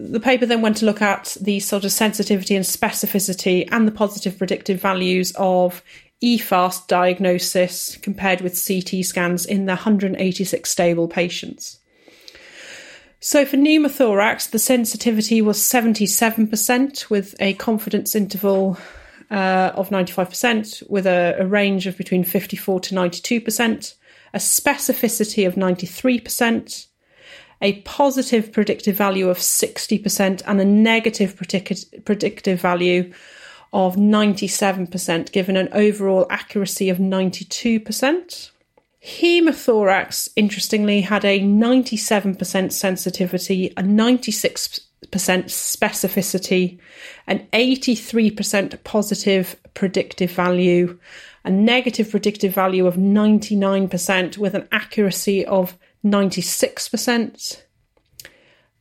the 0.00 0.20
paper 0.20 0.46
then 0.46 0.62
went 0.62 0.78
to 0.78 0.86
look 0.86 1.02
at 1.02 1.36
the 1.40 1.60
sort 1.60 1.84
of 1.84 1.92
sensitivity 1.92 2.56
and 2.56 2.64
specificity 2.64 3.68
and 3.70 3.86
the 3.86 3.92
positive 3.92 4.38
predictive 4.38 4.80
values 4.80 5.32
of 5.36 5.82
EFAST 6.22 6.86
diagnosis 6.86 7.96
compared 7.98 8.40
with 8.40 8.66
CT 8.66 9.04
scans 9.04 9.44
in 9.44 9.66
the 9.66 9.72
186 9.72 10.70
stable 10.70 11.08
patients. 11.08 11.78
So 13.20 13.44
for 13.44 13.58
pneumothorax, 13.58 14.50
the 14.50 14.58
sensitivity 14.58 15.42
was 15.42 15.58
77% 15.58 17.10
with 17.10 17.34
a 17.38 17.52
confidence 17.54 18.14
interval 18.14 18.78
uh, 19.30 19.72
of 19.74 19.90
95%, 19.90 20.88
with 20.88 21.06
a, 21.06 21.36
a 21.38 21.46
range 21.46 21.86
of 21.86 21.98
between 21.98 22.24
54 22.24 22.80
to 22.80 22.94
92%, 22.94 23.94
a 24.32 24.38
specificity 24.38 25.46
of 25.46 25.56
93%, 25.56 26.86
a 27.60 27.80
positive 27.82 28.52
predictive 28.52 28.96
value 28.96 29.28
of 29.28 29.38
60% 29.38 30.42
and 30.46 30.60
a 30.60 30.64
negative 30.64 31.36
predict- 31.36 32.04
predictive 32.04 32.60
value 32.60 33.12
of 33.72 33.96
97%, 33.96 35.32
given 35.32 35.56
an 35.56 35.68
overall 35.72 36.26
accuracy 36.30 36.88
of 36.88 36.98
92%. 36.98 38.50
Hemothorax, 39.04 40.28
interestingly, 40.36 41.00
had 41.00 41.24
a 41.24 41.40
97% 41.40 42.72
sensitivity, 42.72 43.72
a 43.76 43.82
96% 43.82 44.80
specificity, 45.10 46.78
an 47.26 47.46
83% 47.52 48.84
positive 48.84 49.56
predictive 49.72 50.30
value, 50.30 50.98
a 51.44 51.50
negative 51.50 52.10
predictive 52.10 52.52
value 52.52 52.86
of 52.86 52.96
99%, 52.96 54.36
with 54.36 54.54
an 54.54 54.68
accuracy 54.70 55.46
of 55.46 55.78
96%. 56.04 57.62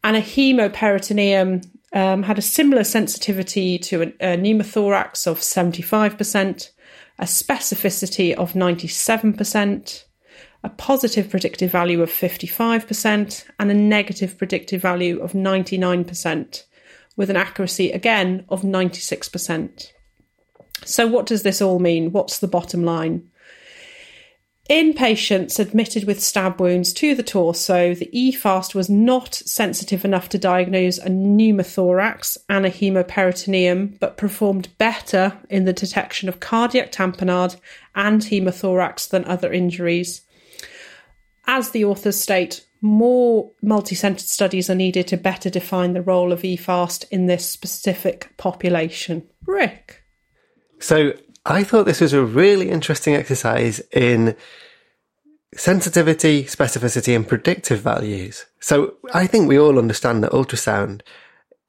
And 0.04 0.16
a 0.16 0.22
hemoperitoneum 0.22 1.66
um, 1.94 2.24
had 2.24 2.38
a 2.38 2.44
similar 2.44 2.84
sensitivity 2.84 3.78
to 3.80 4.02
a, 4.02 4.34
a 4.34 4.38
pneumothorax 4.38 5.28
of 5.28 5.40
75%, 5.40 6.70
a 7.18 7.24
specificity 7.26 8.34
of 8.34 8.54
97%, 8.54 10.04
a 10.64 10.70
positive 10.70 11.30
predictive 11.30 11.72
value 11.72 12.02
of 12.02 12.10
55%, 12.10 13.46
and 13.60 13.72
a 13.72 13.74
negative 13.74 14.38
predictive 14.38 14.82
value 14.82 15.20
of 15.20 15.34
99%, 15.34 16.64
with 17.16 17.30
an 17.30 17.36
accuracy 17.36 17.92
again 17.92 18.46
of 18.50 18.62
96%. 18.62 19.92
So, 20.86 21.08
what 21.08 21.26
does 21.26 21.44
this 21.44 21.62
all 21.62 21.80
mean? 21.80 22.12
What's 22.12 22.40
the 22.40 22.48
bottom 22.48 22.84
line? 22.86 23.30
In 24.70 24.94
patients 24.94 25.58
admitted 25.58 26.04
with 26.04 26.22
stab 26.22 26.62
wounds 26.62 26.94
to 26.94 27.16
the 27.16 27.24
torso, 27.24 27.96
the 27.96 28.12
EFAST 28.14 28.76
was 28.76 28.88
not 28.88 29.34
sensitive 29.34 30.06
enough 30.06 30.30
to 30.30 30.38
diagnose 30.38 31.00
a 31.00 31.10
pneumothorax 31.10 32.38
and 32.48 32.68
a 32.68 32.70
hemoperitoneum, 32.70 34.00
but 34.00 34.16
performed 34.16 34.70
better 34.78 35.36
in 35.50 35.66
the 35.66 35.74
detection 35.74 36.30
of 36.30 36.40
cardiac 36.40 36.92
tamponade 36.92 37.60
and 37.96 38.22
hemothorax 38.22 39.10
than 39.10 39.26
other 39.26 39.52
injuries. 39.52 40.22
As 41.48 41.72
the 41.72 41.84
authors 41.84 42.22
state, 42.22 42.64
more 42.80 43.52
multi 43.64 43.96
centered 43.96 44.28
studies 44.28 44.70
are 44.70 44.76
needed 44.76 45.08
to 45.08 45.18
better 45.18 45.50
define 45.50 45.94
the 45.94 46.04
role 46.04 46.32
of 46.32 46.44
EFAST 46.44 47.06
in 47.10 47.26
this 47.26 47.50
specific 47.50 48.38
population. 48.38 49.28
Rick. 49.48 50.04
So, 50.78 51.14
I 51.50 51.64
thought 51.64 51.88
this 51.88 52.00
was 52.00 52.14
a 52.14 52.24
really 52.24 52.70
interesting 52.70 53.16
exercise 53.16 53.80
in 53.92 54.36
sensitivity, 55.56 56.44
specificity, 56.44 57.16
and 57.16 57.28
predictive 57.28 57.80
values. 57.80 58.46
So 58.60 58.94
I 59.16 59.26
think 59.26 59.50
we 59.50 59.58
all 59.58 59.80
understand 59.80 60.24
that 60.24 60.32
ultrasound 60.32 61.02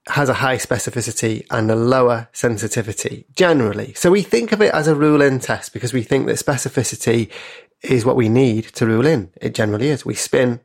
has 0.09 0.29
a 0.29 0.35
high 0.35 0.57
specificity 0.57 1.47
and 1.51 1.71
a 1.71 1.77
lower 1.77 2.29
sensitivity 2.33 3.25
generally. 3.35 3.95
So 3.95 4.11
we 4.11 4.21
think 4.21 4.53
of 4.53 4.61
it 4.61 4.75
as 4.75 4.87
a 4.87 4.95
rule 4.95 5.23
in 5.23 5.39
test 5.41 5.73
because 5.73 5.95
we 5.95 6.03
think 6.03 6.27
that 6.27 6.37
specificity 6.37 7.31
is 7.83 8.05
what 8.05 8.17
we 8.17 8.29
need 8.29 8.65
to 8.75 8.87
rule 8.87 9.07
in. 9.07 9.31
It 9.41 9.55
generally 9.55 9.89
is. 9.89 10.05
We 10.05 10.15
spin 10.15 10.61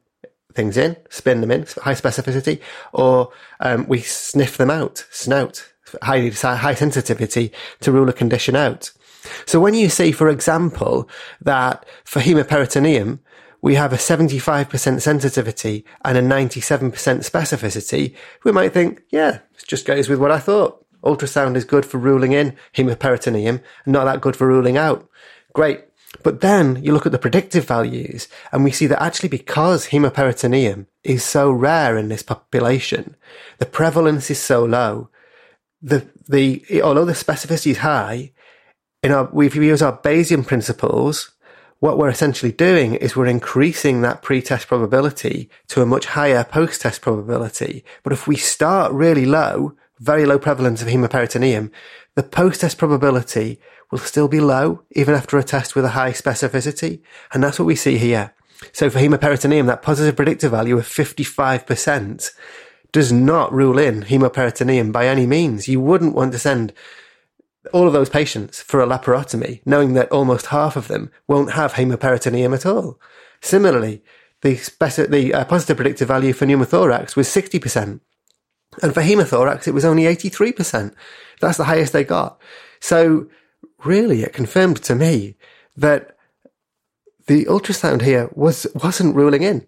things 0.54 0.76
in, 0.76 0.98
spin 1.10 1.40
them 1.40 1.52
in, 1.52 1.66
high 1.84 1.94
specificity, 1.94 2.60
or 2.92 3.32
um, 3.62 3.88
we 3.88 4.02
sniff 4.02 4.58
them 4.58 4.70
out, 4.70 5.06
snout, 5.10 5.72
high, 6.02 6.30
high 6.30 6.74
sensitivity 6.74 7.54
to 7.80 7.94
rule 7.94 8.10
a 8.10 8.14
condition 8.14 8.58
out. 8.58 8.92
So 9.46 9.60
when 9.60 9.74
you 9.74 9.90
say, 9.90 10.12
for 10.12 10.30
example, 10.30 11.10
that 11.42 11.86
for 12.04 12.20
hemoperitoneum, 12.20 13.20
we 13.62 13.76
have 13.76 13.94
a 13.94 13.98
75% 13.98 15.02
sensitivity 15.02 15.86
and 16.04 16.18
a 16.18 16.22
97% 16.22 16.92
specificity, 16.92 18.16
we 18.44 18.52
might 18.52 18.74
think, 18.74 19.02
yeah, 19.10 19.40
it 19.58 19.66
just 19.66 19.86
goes 19.86 20.08
with 20.08 20.20
what 20.20 20.32
I 20.32 20.40
thought. 20.40 20.86
Ultrasound 21.04 21.56
is 21.56 21.66
good 21.66 21.86
for 21.86 21.98
ruling 21.98 22.32
in 22.32 22.56
hemoperitoneum, 22.76 23.62
and 23.86 23.94
not 23.94 24.06
that 24.06 24.22
good 24.22 24.36
for 24.36 24.48
ruling 24.48 24.78
out. 24.78 25.08
Great. 25.54 25.84
But 26.24 26.42
then 26.42 26.84
you 26.84 26.94
look 26.94 27.06
at 27.06 27.12
the 27.12 27.20
predictive 27.20 27.66
values 27.66 28.28
and 28.52 28.64
we 28.64 28.72
see 28.72 28.88
that 28.88 29.02
actually 29.02 29.30
because 29.30 29.88
hemoperitoneum 29.88 30.88
is 31.04 31.24
so 31.24 31.52
rare 31.52 31.98
in 31.98 32.10
this 32.10 32.24
population, 32.24 33.16
the 33.58 33.66
prevalence 33.66 34.30
is 34.30 34.40
so 34.40 34.64
low, 34.64 35.10
the, 35.82 36.08
the, 36.28 36.82
although 36.82 37.06
the 37.06 37.14
specificity 37.14 37.72
is 37.72 37.78
high, 37.80 38.32
in 39.06 39.12
our, 39.12 39.30
if 39.44 39.56
we 39.56 39.68
use 39.68 39.84
our 39.84 39.96
Bayesian 39.96 40.48
principles, 40.48 41.30
what 41.78 42.00
we're 42.00 42.10
essentially 42.10 42.52
doing 42.52 42.96
is 42.96 43.16
we're 43.16 43.28
increasing 43.28 44.02
that 44.02 44.24
pre-test 44.24 44.68
probability 44.68 45.48
to 45.68 45.84
a 45.84 45.86
much 45.86 46.08
higher 46.08 46.44
post-test 46.44 47.02
probability. 47.02 47.86
But 48.02 48.14
if 48.14 48.26
we 48.28 48.36
start 48.36 48.92
really 48.92 49.28
low, 49.28 49.76
very 50.00 50.26
low 50.26 50.40
prevalence 50.40 50.82
of 50.82 50.88
hemoperitoneum, 50.88 51.70
the 52.16 52.24
post-test 52.24 52.80
probability 52.80 53.60
will 53.92 54.00
still 54.00 54.28
be 54.28 54.40
low, 54.40 54.82
even 54.94 55.14
after 55.14 55.38
a 55.38 55.44
test 55.44 55.76
with 55.76 55.86
a 55.86 55.90
high 55.90 56.12
specificity. 56.12 57.02
And 57.32 57.44
that's 57.44 57.60
what 57.60 57.68
we 57.68 57.76
see 57.76 58.00
here. 58.00 58.34
So 58.72 58.90
for 58.90 58.98
hemoperitoneum, 58.98 59.68
that 59.68 59.84
positive 59.84 60.16
predictive 60.16 60.50
value 60.50 60.80
of 60.80 60.88
55% 60.88 62.32
does 62.92 63.12
not 63.12 63.54
rule 63.54 63.78
in 63.78 64.02
hemoperitoneum 64.02 64.92
by 64.92 65.08
any 65.08 65.28
means. 65.28 65.68
You 65.68 65.80
wouldn't 65.80 66.16
want 66.16 66.32
to 66.32 66.40
send 66.40 66.74
all 67.74 67.88
of 67.88 67.94
those 67.94 68.10
patients 68.10 68.62
for 68.62 68.82
a 68.82 68.88
laparotomy, 68.88 69.62
knowing 69.66 69.94
that 69.94 70.12
almost 70.12 70.48
half 70.48 70.76
of 70.76 70.88
them 70.88 71.12
won't 71.28 71.54
have 71.54 71.74
hemoperitoneum 71.74 72.54
at 72.54 72.66
all. 72.66 73.00
Similarly, 73.42 74.04
the, 74.42 74.56
speci- 74.56 75.10
the 75.10 75.34
uh, 75.34 75.46
positive 75.46 75.78
predictive 75.78 76.08
value 76.08 76.34
for 76.34 76.46
pneumothorax 76.46 77.16
was 77.16 77.28
60%. 77.28 78.00
And 78.82 78.94
for 78.94 79.02
hemothorax, 79.02 79.68
it 79.68 79.74
was 79.74 79.86
only 79.86 80.04
83%. 80.04 80.94
That's 81.40 81.58
the 81.58 81.66
highest 81.66 81.94
they 81.94 82.04
got. 82.04 82.40
So 82.80 83.28
really, 83.84 84.24
it 84.24 84.34
confirmed 84.34 84.82
to 84.84 84.96
me 84.96 85.36
that 85.78 86.18
the 87.28 87.46
ultrasound 87.46 88.02
here 88.02 88.30
was, 88.34 88.68
wasn't 88.76 89.16
ruling 89.16 89.44
in. 89.44 89.66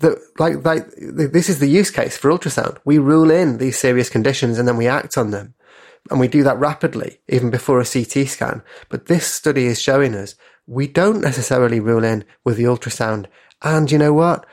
That, 0.00 0.18
like, 0.38 0.64
like, 0.64 0.86
this 0.96 1.48
is 1.48 1.58
the 1.58 1.68
use 1.68 1.90
case 1.90 2.16
for 2.16 2.30
ultrasound. 2.30 2.78
We 2.84 2.98
rule 2.98 3.30
in 3.30 3.58
these 3.58 3.78
serious 3.78 4.08
conditions 4.08 4.58
and 4.58 4.66
then 4.66 4.76
we 4.76 4.88
act 4.88 5.18
on 5.18 5.30
them. 5.30 5.54
And 6.10 6.20
we 6.20 6.28
do 6.28 6.42
that 6.42 6.58
rapidly, 6.58 7.20
even 7.28 7.50
before 7.50 7.80
a 7.80 7.86
CT 7.86 8.28
scan. 8.28 8.62
But 8.88 9.06
this 9.06 9.26
study 9.26 9.66
is 9.66 9.80
showing 9.80 10.14
us 10.14 10.34
we 10.66 10.86
don't 10.86 11.20
necessarily 11.20 11.80
rule 11.80 12.04
in 12.04 12.24
with 12.44 12.56
the 12.56 12.64
ultrasound. 12.64 13.26
And 13.62 13.90
you 13.90 13.98
know 13.98 14.12
what? 14.12 14.46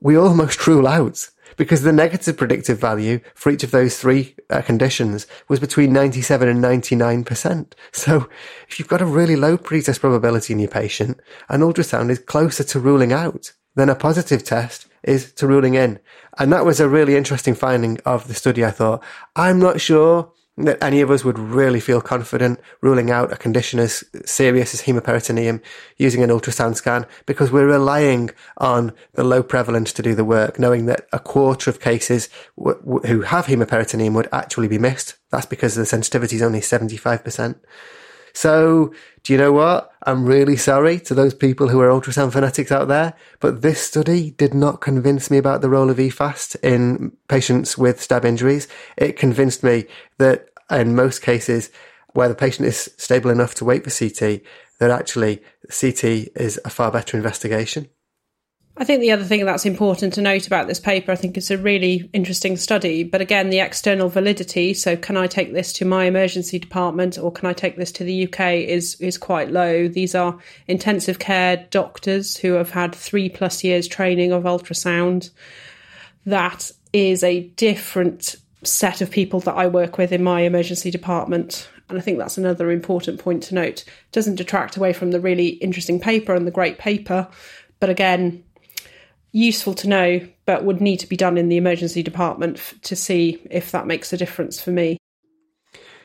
We 0.00 0.16
almost 0.16 0.66
rule 0.66 0.86
out. 0.86 1.28
because 1.56 1.82
the 1.82 1.92
negative 1.92 2.36
predictive 2.36 2.78
value 2.78 3.20
for 3.34 3.50
each 3.50 3.62
of 3.62 3.70
those 3.70 3.98
three 3.98 4.34
uh, 4.48 4.62
conditions 4.62 5.26
was 5.48 5.60
between 5.60 5.92
97 5.92 6.48
and 6.48 6.64
99%. 6.64 7.72
So 7.92 8.28
if 8.68 8.78
you've 8.78 8.88
got 8.88 9.02
a 9.02 9.06
really 9.06 9.36
low 9.36 9.58
pretest 9.58 10.00
probability 10.00 10.52
in 10.52 10.58
your 10.58 10.70
patient, 10.70 11.20
an 11.48 11.60
ultrasound 11.60 12.10
is 12.10 12.18
closer 12.18 12.64
to 12.64 12.80
ruling 12.80 13.12
out 13.12 13.52
than 13.74 13.88
a 13.88 13.94
positive 13.94 14.44
test 14.44 14.86
is 15.02 15.32
to 15.34 15.46
ruling 15.46 15.74
in. 15.74 15.98
And 16.38 16.52
that 16.52 16.64
was 16.64 16.80
a 16.80 16.88
really 16.88 17.16
interesting 17.16 17.54
finding 17.54 17.98
of 18.04 18.28
the 18.28 18.34
study, 18.34 18.64
I 18.64 18.70
thought. 18.70 19.02
I'm 19.36 19.58
not 19.58 19.80
sure 19.80 20.32
that 20.58 20.82
any 20.82 21.00
of 21.00 21.10
us 21.10 21.24
would 21.24 21.38
really 21.38 21.80
feel 21.80 22.00
confident 22.00 22.60
ruling 22.82 23.10
out 23.10 23.32
a 23.32 23.36
condition 23.36 23.78
as 23.80 24.04
serious 24.24 24.74
as 24.74 24.82
hemoperitoneum 24.82 25.60
using 25.96 26.22
an 26.22 26.28
ultrasound 26.28 26.76
scan 26.76 27.06
because 27.24 27.50
we're 27.50 27.66
relying 27.66 28.30
on 28.58 28.92
the 29.14 29.24
low 29.24 29.42
prevalence 29.42 29.92
to 29.94 30.02
do 30.02 30.14
the 30.14 30.24
work, 30.24 30.58
knowing 30.58 30.86
that 30.86 31.06
a 31.12 31.18
quarter 31.18 31.70
of 31.70 31.80
cases 31.80 32.28
w- 32.58 32.78
w- 32.80 33.06
who 33.06 33.22
have 33.22 33.46
hemoperitoneum 33.46 34.14
would 34.14 34.28
actually 34.30 34.68
be 34.68 34.78
missed. 34.78 35.16
That's 35.30 35.46
because 35.46 35.74
the 35.74 35.86
sensitivity 35.86 36.36
is 36.36 36.42
only 36.42 36.60
75%. 36.60 37.58
So, 38.32 38.92
do 39.22 39.32
you 39.32 39.38
know 39.38 39.52
what? 39.52 39.92
I'm 40.04 40.24
really 40.24 40.56
sorry 40.56 40.98
to 41.00 41.14
those 41.14 41.34
people 41.34 41.68
who 41.68 41.80
are 41.80 41.88
ultrasound 41.88 42.32
fanatics 42.32 42.72
out 42.72 42.88
there, 42.88 43.14
but 43.40 43.62
this 43.62 43.80
study 43.80 44.30
did 44.32 44.52
not 44.54 44.80
convince 44.80 45.30
me 45.30 45.38
about 45.38 45.60
the 45.60 45.68
role 45.68 45.90
of 45.90 45.98
EFAST 45.98 46.56
in 46.62 47.12
patients 47.28 47.78
with 47.78 48.00
stab 48.00 48.24
injuries. 48.24 48.66
It 48.96 49.16
convinced 49.16 49.62
me 49.62 49.84
that 50.18 50.48
in 50.70 50.96
most 50.96 51.22
cases, 51.22 51.70
where 52.14 52.28
the 52.28 52.34
patient 52.34 52.68
is 52.68 52.90
stable 52.96 53.30
enough 53.30 53.54
to 53.56 53.64
wait 53.64 53.84
for 53.84 53.90
CT, 53.90 54.42
that 54.78 54.90
actually 54.90 55.42
CT 55.70 56.04
is 56.34 56.60
a 56.64 56.70
far 56.70 56.90
better 56.90 57.16
investigation. 57.16 57.88
I 58.74 58.84
think 58.84 59.00
the 59.00 59.10
other 59.10 59.24
thing 59.24 59.44
that's 59.44 59.66
important 59.66 60.14
to 60.14 60.22
note 60.22 60.46
about 60.46 60.66
this 60.66 60.80
paper, 60.80 61.12
I 61.12 61.16
think 61.16 61.36
it's 61.36 61.50
a 61.50 61.58
really 61.58 62.08
interesting 62.14 62.56
study, 62.56 63.04
but 63.04 63.20
again, 63.20 63.50
the 63.50 63.60
external 63.60 64.08
validity. 64.08 64.72
So, 64.72 64.96
can 64.96 65.18
I 65.18 65.26
take 65.26 65.52
this 65.52 65.74
to 65.74 65.84
my 65.84 66.04
emergency 66.04 66.58
department 66.58 67.18
or 67.18 67.30
can 67.30 67.46
I 67.46 67.52
take 67.52 67.76
this 67.76 67.92
to 67.92 68.04
the 68.04 68.26
UK 68.26 68.54
is, 68.66 68.98
is 68.98 69.18
quite 69.18 69.50
low. 69.50 69.88
These 69.88 70.14
are 70.14 70.38
intensive 70.68 71.18
care 71.18 71.66
doctors 71.70 72.38
who 72.38 72.54
have 72.54 72.70
had 72.70 72.94
three 72.94 73.28
plus 73.28 73.62
years 73.62 73.86
training 73.86 74.32
of 74.32 74.44
ultrasound. 74.44 75.30
That 76.24 76.70
is 76.94 77.22
a 77.22 77.48
different 77.50 78.36
set 78.64 79.02
of 79.02 79.10
people 79.10 79.40
that 79.40 79.54
I 79.54 79.66
work 79.66 79.98
with 79.98 80.12
in 80.12 80.24
my 80.24 80.42
emergency 80.42 80.90
department. 80.90 81.68
And 81.90 81.98
I 81.98 82.00
think 82.00 82.16
that's 82.16 82.38
another 82.38 82.70
important 82.70 83.20
point 83.20 83.42
to 83.44 83.54
note. 83.54 83.82
It 83.82 84.12
doesn't 84.12 84.36
detract 84.36 84.78
away 84.78 84.94
from 84.94 85.10
the 85.10 85.20
really 85.20 85.48
interesting 85.48 86.00
paper 86.00 86.34
and 86.34 86.46
the 86.46 86.50
great 86.52 86.78
paper, 86.78 87.28
but 87.78 87.90
again, 87.90 88.44
useful 89.32 89.74
to 89.74 89.88
know, 89.88 90.28
but 90.44 90.64
would 90.64 90.80
need 90.80 90.98
to 90.98 91.06
be 91.06 91.16
done 91.16 91.38
in 91.38 91.48
the 91.48 91.56
emergency 91.56 92.02
department 92.02 92.58
f- 92.58 92.74
to 92.82 92.94
see 92.94 93.42
if 93.50 93.70
that 93.72 93.86
makes 93.86 94.12
a 94.12 94.16
difference 94.16 94.60
for 94.60 94.70
me. 94.70 94.98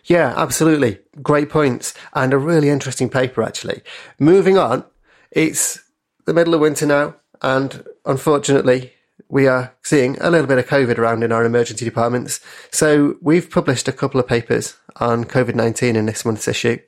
Yeah, 0.06 0.34
absolutely. 0.38 1.00
Great 1.22 1.50
points. 1.50 1.94
And 2.14 2.34
a 2.34 2.38
really 2.38 2.70
interesting 2.70 3.10
paper, 3.10 3.44
actually. 3.44 3.82
Moving 4.20 4.58
on, 4.58 4.86
it's 5.32 5.80
the 6.26 6.34
middle 6.34 6.54
of 6.54 6.62
winter 6.62 6.86
now, 6.86 7.16
and 7.42 7.84
unfortunately, 8.06 8.94
we 9.30 9.48
are 9.48 9.76
seeing 9.84 10.18
a 10.22 10.30
little 10.30 10.48
bit 10.48 10.58
of 10.58 10.68
COVID 10.68 10.98
around 10.98 11.24
in 11.24 11.34
our 11.34 11.44
emergency 11.44 11.84
departments. 11.84 12.40
So 12.72 13.18
we've 13.22 13.50
published 13.50 13.90
a 13.90 13.94
couple 13.94 14.20
of 14.20 14.28
papers 14.28 14.78
on 14.98 15.26
COVID 15.26 15.56
19 15.56 15.98
in 15.98 16.06
this 16.06 16.24
month's 16.24 16.48
issue. 16.48 16.80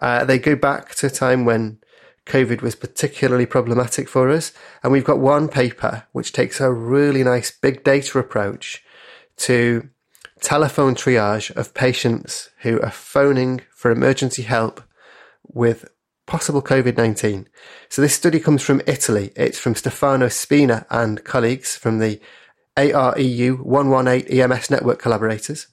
Uh, 0.00 0.24
they 0.24 0.38
go 0.38 0.54
back 0.54 0.94
to 0.94 1.06
a 1.06 1.10
time 1.10 1.44
when 1.44 1.79
COVID 2.26 2.62
was 2.62 2.74
particularly 2.74 3.46
problematic 3.46 4.08
for 4.08 4.30
us. 4.30 4.52
And 4.82 4.92
we've 4.92 5.04
got 5.04 5.18
one 5.18 5.48
paper 5.48 6.04
which 6.12 6.32
takes 6.32 6.60
a 6.60 6.72
really 6.72 7.24
nice 7.24 7.50
big 7.50 7.82
data 7.84 8.18
approach 8.18 8.84
to 9.38 9.88
telephone 10.40 10.94
triage 10.94 11.50
of 11.56 11.74
patients 11.74 12.50
who 12.60 12.80
are 12.80 12.90
phoning 12.90 13.62
for 13.74 13.90
emergency 13.90 14.42
help 14.42 14.82
with 15.46 15.88
possible 16.26 16.62
COVID 16.62 16.96
19. 16.96 17.48
So 17.88 18.00
this 18.00 18.14
study 18.14 18.38
comes 18.38 18.62
from 18.62 18.82
Italy. 18.86 19.32
It's 19.36 19.58
from 19.58 19.74
Stefano 19.74 20.28
Spina 20.28 20.86
and 20.88 21.24
colleagues 21.24 21.76
from 21.76 21.98
the 21.98 22.20
AREU 22.76 23.60
118 23.60 24.40
EMS 24.40 24.70
network 24.70 24.98
collaborators. 24.98 25.66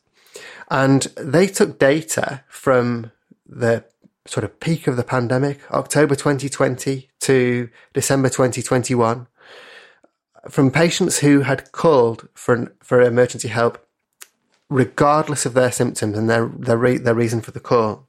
And 0.69 1.03
they 1.15 1.47
took 1.47 1.79
data 1.79 2.43
from 2.49 3.11
the 3.45 3.85
sort 4.27 4.43
of 4.43 4.59
peak 4.59 4.87
of 4.87 4.97
the 4.97 5.03
pandemic, 5.03 5.59
October 5.71 6.15
2020 6.15 7.09
to 7.21 7.69
December 7.93 8.29
2021, 8.29 9.27
from 10.49 10.71
patients 10.71 11.19
who 11.19 11.41
had 11.41 11.71
called 11.71 12.27
for 12.33 12.75
for 12.81 13.01
emergency 13.01 13.47
help, 13.47 13.85
regardless 14.69 15.45
of 15.45 15.53
their 15.53 15.71
symptoms 15.71 16.17
and 16.17 16.29
their 16.29 16.47
their, 16.47 16.77
re- 16.77 16.97
their 16.97 17.15
reason 17.15 17.41
for 17.41 17.51
the 17.51 17.59
call. 17.59 18.07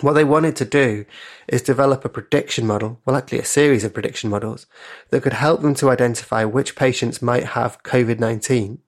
What 0.00 0.14
they 0.14 0.24
wanted 0.24 0.56
to 0.56 0.64
do 0.64 1.04
is 1.46 1.60
develop 1.60 2.04
a 2.04 2.08
prediction 2.08 2.66
model, 2.66 3.00
well, 3.04 3.16
actually 3.16 3.40
a 3.40 3.44
series 3.44 3.84
of 3.84 3.92
prediction 3.92 4.30
models 4.30 4.66
that 5.10 5.22
could 5.22 5.34
help 5.34 5.60
them 5.60 5.74
to 5.74 5.90
identify 5.90 6.44
which 6.44 6.74
patients 6.74 7.20
might 7.20 7.44
have 7.44 7.82
COVID 7.82 8.18
19 8.18 8.78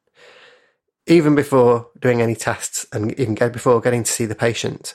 even 1.06 1.34
before 1.34 1.88
doing 1.98 2.22
any 2.22 2.34
tests 2.34 2.86
and 2.92 3.18
even 3.18 3.34
before 3.34 3.80
getting 3.80 4.04
to 4.04 4.12
see 4.12 4.26
the 4.26 4.34
patient. 4.34 4.94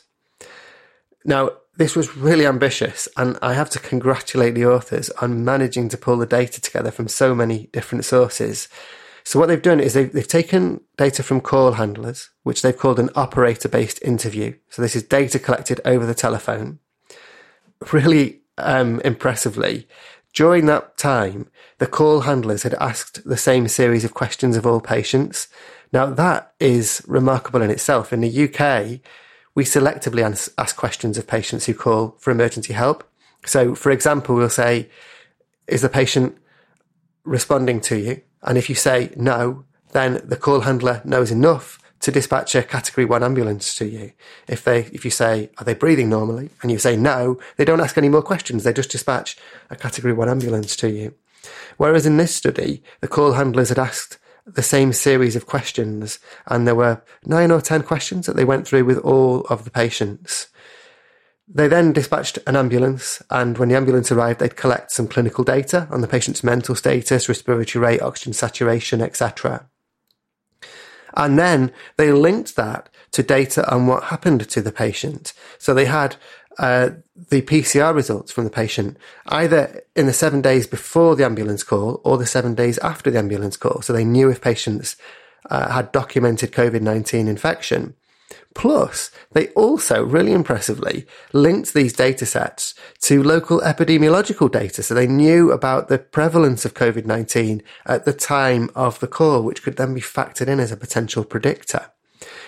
Now, 1.27 1.51
this 1.75 1.93
was 1.93 2.15
really 2.15 2.47
ambitious, 2.47 3.09
and 3.17 3.37
I 3.41 3.53
have 3.53 3.69
to 3.71 3.79
congratulate 3.79 4.55
the 4.55 4.65
authors 4.65 5.09
on 5.21 5.43
managing 5.43 5.89
to 5.89 5.97
pull 5.97 6.17
the 6.17 6.25
data 6.25 6.61
together 6.61 6.89
from 6.89 7.09
so 7.09 7.35
many 7.35 7.67
different 7.73 8.05
sources. 8.05 8.69
So, 9.25 9.37
what 9.37 9.47
they've 9.47 9.61
done 9.61 9.81
is 9.81 9.93
they've, 9.93 10.11
they've 10.11 10.27
taken 10.27 10.79
data 10.95 11.21
from 11.21 11.41
call 11.41 11.73
handlers, 11.73 12.29
which 12.43 12.61
they've 12.61 12.75
called 12.75 12.97
an 12.97 13.09
operator 13.13 13.67
based 13.67 14.01
interview. 14.01 14.55
So, 14.69 14.81
this 14.81 14.95
is 14.95 15.03
data 15.03 15.37
collected 15.37 15.81
over 15.83 16.05
the 16.05 16.15
telephone. 16.15 16.79
Really 17.91 18.39
um, 18.57 19.01
impressively, 19.01 19.85
during 20.33 20.65
that 20.67 20.97
time, 20.97 21.51
the 21.79 21.87
call 21.87 22.21
handlers 22.21 22.63
had 22.63 22.75
asked 22.75 23.27
the 23.27 23.37
same 23.37 23.67
series 23.67 24.05
of 24.05 24.13
questions 24.13 24.55
of 24.55 24.65
all 24.65 24.79
patients. 24.79 25.49
Now, 25.91 26.05
that 26.05 26.53
is 26.61 27.03
remarkable 27.05 27.61
in 27.61 27.69
itself. 27.69 28.13
In 28.13 28.21
the 28.21 28.45
UK, 28.45 29.01
we 29.57 29.63
selectively 29.63 30.21
ask 30.59 30.75
questions 30.75 31.17
of 31.17 31.25
patients 31.25 31.65
who 31.65 31.73
call 31.73 32.15
for 32.19 32.29
emergency 32.29 32.73
help. 32.73 33.03
So, 33.43 33.73
for 33.73 33.89
example, 33.89 34.35
we'll 34.35 34.49
say, 34.51 34.87
Is 35.65 35.81
the 35.81 35.89
patient 35.89 36.37
responding 37.23 37.81
to 37.81 37.97
you? 37.97 38.21
And 38.43 38.55
if 38.55 38.69
you 38.69 38.75
say 38.75 39.11
no, 39.15 39.65
then 39.93 40.21
the 40.23 40.35
call 40.35 40.59
handler 40.59 41.01
knows 41.03 41.31
enough 41.31 41.79
to 42.01 42.11
dispatch 42.11 42.53
a 42.53 42.61
category 42.61 43.03
one 43.03 43.23
ambulance 43.23 43.73
to 43.77 43.87
you. 43.87 44.11
If 44.47 44.63
they, 44.63 44.81
if 44.93 45.03
you 45.03 45.09
say, 45.09 45.49
are 45.57 45.65
they 45.65 45.73
breathing 45.73 46.07
normally? 46.11 46.51
And 46.61 46.69
you 46.69 46.77
say 46.77 46.95
no, 46.95 47.39
they 47.55 47.65
don't 47.65 47.81
ask 47.81 47.97
any 47.97 48.09
more 48.09 48.21
questions. 48.21 48.63
They 48.63 48.73
just 48.73 48.91
dispatch 48.91 49.37
a 49.71 49.75
category 49.75 50.13
one 50.13 50.29
ambulance 50.29 50.75
to 50.75 50.91
you. 50.91 51.15
Whereas 51.77 52.05
in 52.05 52.17
this 52.17 52.35
study, 52.35 52.83
the 53.01 53.07
call 53.07 53.33
handlers 53.33 53.69
had 53.69 53.79
asked 53.79 54.19
the 54.47 54.63
same 54.63 54.93
series 54.93 55.35
of 55.35 55.45
questions, 55.45 56.19
and 56.47 56.65
there 56.65 56.75
were 56.75 57.01
nine 57.25 57.51
or 57.51 57.61
ten 57.61 57.83
questions 57.83 58.25
that 58.25 58.35
they 58.35 58.45
went 58.45 58.65
through 58.67 58.85
with 58.85 58.97
all 58.99 59.41
of 59.41 59.65
the 59.65 59.71
patients. 59.71 60.47
They 61.49 61.67
then 61.67 61.93
dispatched 61.93 62.39
an 62.47 62.55
ambulance, 62.55 63.21
and 63.29 63.57
when 63.57 63.69
the 63.69 63.75
ambulance 63.75 64.11
arrived, 64.11 64.39
they'd 64.39 64.55
collect 64.55 64.91
some 64.91 65.07
clinical 65.07 65.43
data 65.43 65.87
on 65.91 66.01
the 66.01 66.07
patient's 66.07 66.43
mental 66.43 66.75
status, 66.75 67.29
respiratory 67.29 67.83
rate, 67.83 68.01
oxygen 68.01 68.33
saturation, 68.33 69.01
etc. 69.01 69.69
And 71.15 71.37
then 71.37 71.71
they 71.97 72.11
linked 72.11 72.55
that 72.55 72.89
to 73.11 73.23
data 73.23 73.69
on 73.73 73.87
what 73.87 74.03
happened 74.05 74.49
to 74.49 74.61
the 74.61 74.71
patient. 74.71 75.33
So 75.57 75.73
they 75.73 75.85
had 75.85 76.15
uh, 76.57 76.89
the 77.29 77.41
PCR 77.41 77.93
results 77.93 78.31
from 78.31 78.43
the 78.43 78.49
patient 78.49 78.97
either 79.27 79.83
in 79.95 80.05
the 80.05 80.13
seven 80.13 80.41
days 80.41 80.67
before 80.67 81.15
the 81.15 81.25
ambulance 81.25 81.63
call 81.63 82.01
or 82.03 82.17
the 82.17 82.25
seven 82.25 82.55
days 82.55 82.77
after 82.79 83.11
the 83.11 83.19
ambulance 83.19 83.57
call. 83.57 83.81
So 83.81 83.93
they 83.93 84.05
knew 84.05 84.29
if 84.29 84.41
patients 84.41 84.95
uh, 85.49 85.71
had 85.71 85.91
documented 85.91 86.51
COVID 86.51 86.81
19 86.81 87.27
infection. 87.27 87.95
Plus, 88.53 89.11
they 89.33 89.49
also 89.49 90.03
really 90.03 90.31
impressively 90.31 91.05
linked 91.31 91.73
these 91.73 91.93
data 91.93 92.25
sets 92.25 92.73
to 93.01 93.21
local 93.21 93.61
epidemiological 93.61 94.51
data. 94.51 94.81
So 94.81 94.95
they 94.95 95.05
knew 95.05 95.51
about 95.51 95.89
the 95.89 95.99
prevalence 95.99 96.65
of 96.65 96.73
COVID 96.73 97.05
19 97.05 97.61
at 97.85 98.05
the 98.05 98.13
time 98.13 98.71
of 98.73 98.99
the 98.99 99.07
call, 99.07 99.43
which 99.43 99.61
could 99.61 99.77
then 99.77 99.93
be 99.93 100.01
factored 100.01 100.47
in 100.47 100.59
as 100.59 100.71
a 100.71 100.77
potential 100.77 101.23
predictor. 101.23 101.91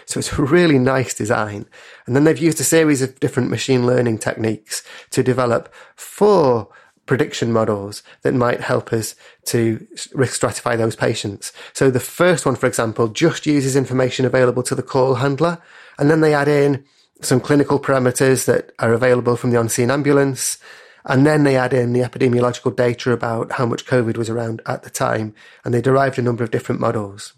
So 0.06 0.20
it's 0.20 0.34
a 0.34 0.42
really 0.42 0.80
nice 0.80 1.14
design. 1.14 1.66
And 2.06 2.16
then 2.16 2.24
they've 2.24 2.38
used 2.38 2.60
a 2.60 2.64
series 2.64 3.02
of 3.02 3.20
different 3.20 3.50
machine 3.50 3.86
learning 3.86 4.20
techniques 4.20 4.84
to 5.12 5.24
develop 5.24 5.74
four 5.96 6.70
prediction 7.06 7.52
models 7.52 8.04
that 8.22 8.36
might 8.36 8.62
help 8.62 8.94
us 8.94 9.16
to 9.44 9.86
risk 10.14 10.40
stratify 10.40 10.78
those 10.78 10.96
patients. 10.96 11.52
So 11.74 11.90
the 11.90 12.00
first 12.00 12.46
one, 12.46 12.56
for 12.56 12.68
example, 12.68 13.08
just 13.08 13.48
uses 13.48 13.76
information 13.76 14.26
available 14.26 14.62
to 14.64 14.76
the 14.76 14.84
call 14.84 15.16
handler. 15.16 15.58
And 15.98 16.10
then 16.10 16.22
they 16.22 16.36
add 16.36 16.48
in 16.48 16.86
some 17.22 17.40
clinical 17.40 17.80
parameters 17.80 18.46
that 18.46 18.72
are 18.80 18.94
available 18.94 19.36
from 19.36 19.50
the 19.50 19.58
on-scene 19.58 19.92
ambulance. 19.92 20.60
And 21.06 21.26
then 21.26 21.44
they 21.44 21.56
add 21.56 21.74
in 21.74 21.94
the 21.94 22.02
epidemiological 22.02 22.76
data 22.76 23.12
about 23.12 23.54
how 23.54 23.66
much 23.66 23.86
COVID 23.86 24.16
was 24.16 24.30
around 24.30 24.62
at 24.68 24.84
the 24.84 24.90
time, 24.90 25.34
and 25.66 25.74
they 25.74 25.82
derived 25.82 26.20
a 26.20 26.22
number 26.22 26.44
of 26.44 26.52
different 26.52 26.80
models. 26.80 27.34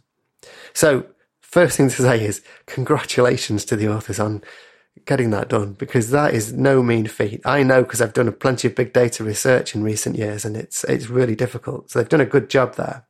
So, 0.73 1.05
first 1.51 1.77
thing 1.77 1.89
to 1.89 2.01
say 2.01 2.23
is 2.23 2.41
congratulations 2.65 3.65
to 3.65 3.75
the 3.75 3.89
authors 3.89 4.19
on 4.19 4.43
getting 5.05 5.29
that 5.31 5.49
done 5.49 5.73
because 5.73 6.09
that 6.11 6.33
is 6.33 6.53
no 6.53 6.83
mean 6.83 7.07
feat. 7.07 7.41
I 7.45 7.63
know 7.63 7.83
because 7.83 8.01
I've 8.01 8.13
done 8.13 8.27
a 8.27 8.31
plenty 8.31 8.67
of 8.67 8.75
big 8.75 8.93
data 8.93 9.23
research 9.23 9.75
in 9.75 9.83
recent 9.83 10.15
years 10.15 10.45
and 10.45 10.55
it's 10.57 10.83
it's 10.85 11.09
really 11.09 11.35
difficult. 11.35 11.91
So 11.91 11.99
they've 11.99 12.09
done 12.09 12.21
a 12.21 12.25
good 12.25 12.49
job 12.49 12.75
there. 12.75 13.05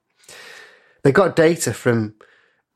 They 1.03 1.11
got 1.11 1.35
data 1.35 1.73
from 1.73 2.15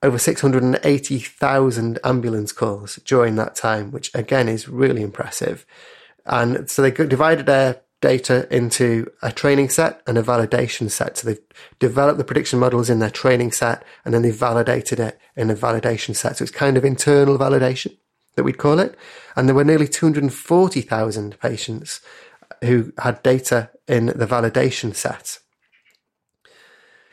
over 0.02 0.18
680,000 0.18 2.00
ambulance 2.04 2.52
calls 2.52 2.98
during 3.06 3.36
that 3.36 3.56
time, 3.56 3.92
which 3.92 4.12
again 4.14 4.50
is 4.50 4.68
really 4.68 5.02
impressive. 5.02 5.66
And 6.26 6.70
so 6.70 6.82
they 6.82 6.92
divided 6.92 7.46
their 7.46 7.82
data 8.06 8.48
into 8.56 9.12
a 9.24 9.32
training 9.32 9.68
set 9.68 10.00
and 10.06 10.16
a 10.16 10.22
validation 10.22 10.92
set. 10.92 11.18
So 11.18 11.28
they've 11.28 11.40
developed 11.80 12.20
the 12.20 12.24
prediction 12.24 12.60
models 12.60 12.88
in 12.88 13.00
their 13.00 13.10
training 13.10 13.52
set 13.52 13.84
and 14.04 14.14
then 14.14 14.22
they've 14.22 14.36
validated 14.36 15.00
it 15.00 15.20
in 15.36 15.50
a 15.50 15.56
validation 15.56 16.16
set. 16.16 16.38
So 16.38 16.44
it's 16.44 16.52
kind 16.52 16.78
of 16.78 16.86
internal 16.86 17.36
validation 17.40 17.98
that 18.36 18.44
we'd 18.44 18.60
call 18.60 18.78
it. 18.78 18.96
And 19.36 19.48
there 19.48 19.56
were 19.56 19.64
nearly 19.64 19.88
240,000 19.88 21.40
patients 21.40 22.00
who 22.64 22.94
had 23.00 23.24
data 23.24 23.72
in 23.88 24.06
the 24.06 24.28
validation 24.28 24.94
set. 24.94 25.40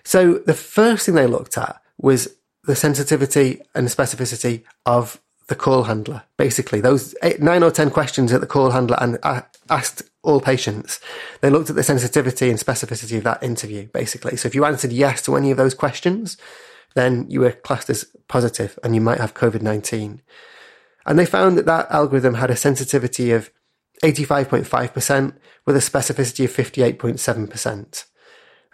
So 0.04 0.34
the 0.40 0.52
first 0.52 1.06
thing 1.06 1.14
they 1.14 1.26
looked 1.26 1.56
at 1.56 1.80
was 1.96 2.36
the 2.64 2.76
sensitivity 2.76 3.62
and 3.74 3.88
specificity 3.88 4.64
of 4.84 5.22
the 5.48 5.54
call 5.54 5.84
handler. 5.84 6.24
Basically, 6.36 6.82
those 6.82 7.14
eight, 7.22 7.40
nine 7.40 7.62
or 7.62 7.70
10 7.70 7.90
questions 7.90 8.30
at 8.30 8.42
the 8.42 8.46
call 8.46 8.72
handler 8.72 8.98
and 9.00 9.18
uh, 9.22 9.40
asked 9.70 10.02
all 10.22 10.40
patients. 10.40 11.00
They 11.40 11.50
looked 11.50 11.70
at 11.70 11.76
the 11.76 11.82
sensitivity 11.82 12.48
and 12.48 12.58
specificity 12.58 13.18
of 13.18 13.24
that 13.24 13.42
interview, 13.42 13.88
basically. 13.88 14.36
So 14.36 14.46
if 14.46 14.54
you 14.54 14.64
answered 14.64 14.92
yes 14.92 15.22
to 15.22 15.36
any 15.36 15.50
of 15.50 15.56
those 15.56 15.74
questions, 15.74 16.36
then 16.94 17.26
you 17.28 17.40
were 17.40 17.52
classed 17.52 17.90
as 17.90 18.04
positive 18.28 18.78
and 18.82 18.94
you 18.94 19.00
might 19.00 19.18
have 19.18 19.34
COVID 19.34 19.62
19. 19.62 20.22
And 21.04 21.18
they 21.18 21.26
found 21.26 21.58
that 21.58 21.66
that 21.66 21.90
algorithm 21.90 22.34
had 22.34 22.50
a 22.50 22.56
sensitivity 22.56 23.32
of 23.32 23.50
85.5% 24.04 25.34
with 25.66 25.76
a 25.76 25.80
specificity 25.80 26.44
of 26.44 26.52
58.7%. 26.52 28.04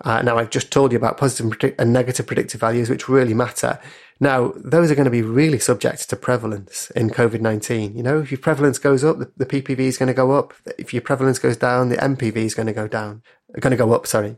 Uh, 0.05 0.23
now, 0.23 0.39
I've 0.39 0.51
just 0.51 0.71
told 0.71 0.93
you 0.93 0.99
about 0.99 1.19
positive 1.19 1.75
and 1.79 1.93
negative 1.93 2.27
predictive 2.27 2.61
values, 2.61 2.89
which 2.89 3.09
really 3.09 3.35
matter. 3.35 3.81
Now, 4.21 4.53
those 4.57 4.91
are 4.91 4.95
going 4.95 5.05
to 5.05 5.11
be 5.11 5.23
really 5.23 5.59
subject 5.59 6.11
to 6.11 6.17
prevalence 6.17 6.91
in 6.91 7.11
COVID 7.11 7.41
19. 7.41 7.97
You 7.97 8.03
know, 8.03 8.21
if 8.21 8.33
your 8.33 8.39
prevalence 8.39 8.79
goes 8.79 9.05
up, 9.05 9.19
the, 9.19 9.31
the, 9.37 9.47
PPV 9.47 9.79
is 9.81 9.99
going 9.99 10.09
to 10.09 10.15
go 10.15 10.33
up. 10.33 10.55
If 10.77 10.93
your 10.93 11.03
prevalence 11.03 11.39
goes 11.39 11.57
down, 11.57 11.89
the 11.89 11.97
NPV 11.97 12.37
is 12.37 12.55
going 12.55 12.67
to 12.67 12.73
go 12.73 12.89
down, 12.89 13.23
going 13.61 13.71
to 13.71 13.77
go 13.77 13.93
up, 13.93 14.07
sorry. 14.07 14.37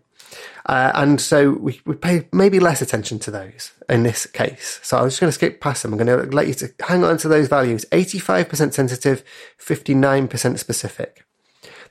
Uh, 0.67 0.93
and 0.95 1.21
so 1.21 1.53
we, 1.53 1.81
we 1.87 1.97
pay 1.97 2.29
maybe 2.33 2.61
less 2.61 2.83
attention 2.83 3.19
to 3.21 3.31
those 3.31 3.73
in 3.89 4.03
this 4.03 4.27
case. 4.27 4.79
So 4.83 4.99
I'm 4.99 5.09
just 5.09 5.21
going 5.21 5.29
to 5.29 5.33
skip 5.33 5.61
past 5.61 5.83
them. 5.83 5.93
I'm 5.93 5.99
going 5.99 6.29
to 6.29 6.37
let 6.37 6.47
you 6.47 6.55
to 6.55 6.73
hang 6.87 7.03
on 7.03 7.17
to 7.19 7.29
those 7.29 7.49
values 7.49 7.85
85% 7.91 8.73
sensitive, 8.73 9.25
59% 9.59 10.59
specific. 10.59 11.25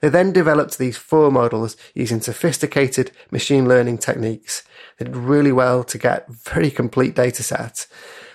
They 0.01 0.09
then 0.09 0.31
developed 0.31 0.77
these 0.77 0.97
four 0.97 1.31
models 1.31 1.75
using 1.93 2.21
sophisticated 2.21 3.11
machine 3.31 3.67
learning 3.67 3.99
techniques. 3.99 4.63
They 4.97 5.05
did 5.05 5.15
really 5.15 5.51
well 5.51 5.83
to 5.85 5.97
get 5.97 6.29
very 6.29 6.71
complete 6.71 7.15
data 7.15 7.43
sets. 7.43 7.87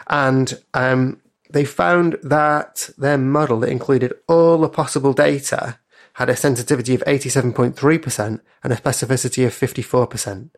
And 0.09 0.61
um, 0.75 1.21
they 1.51 1.65
found 1.65 2.19
that 2.23 2.91
their 2.99 3.19
model 3.19 3.61
that 3.61 3.71
included 3.71 4.13
all 4.29 4.59
the 4.59 4.69
possible 4.69 5.13
data 5.13 5.79
had 6.15 6.29
a 6.29 6.37
sensitivity 6.37 6.95
of 6.95 7.03
87.3% 7.07 8.41
and 8.63 8.73
a 8.73 8.77
specificity 8.77 9.47
of 9.47 9.53
54%. 9.53 10.51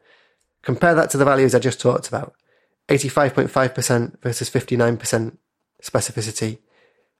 Compare 0.62 0.94
that 0.94 1.10
to 1.10 1.16
the 1.16 1.24
values 1.24 1.54
I 1.54 1.60
just 1.60 1.80
talked 1.80 2.08
about 2.08 2.34
85.5% 2.88 4.20
versus 4.20 4.50
59% 4.50 5.36
specificity 5.82 6.58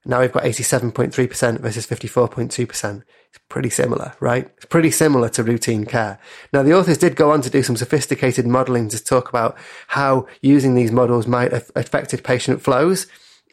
now 0.07 0.21
we've 0.21 0.31
got 0.31 0.43
87.3% 0.43 1.59
versus 1.59 1.85
54.2%. 1.85 3.03
Pretty 3.49 3.69
similar, 3.69 4.13
right? 4.19 4.49
It's 4.57 4.65
pretty 4.65 4.91
similar 4.91 5.29
to 5.29 5.43
routine 5.43 5.85
care. 5.85 6.19
Now, 6.51 6.63
the 6.63 6.73
authors 6.73 6.97
did 6.97 7.15
go 7.15 7.31
on 7.31 7.41
to 7.41 7.49
do 7.49 7.63
some 7.63 7.77
sophisticated 7.77 8.45
modeling 8.45 8.89
to 8.89 9.03
talk 9.03 9.29
about 9.29 9.57
how 9.87 10.27
using 10.41 10.75
these 10.75 10.91
models 10.91 11.27
might 11.27 11.51
have 11.51 11.71
affected 11.75 12.23
patient 12.23 12.61
flows. 12.61 13.07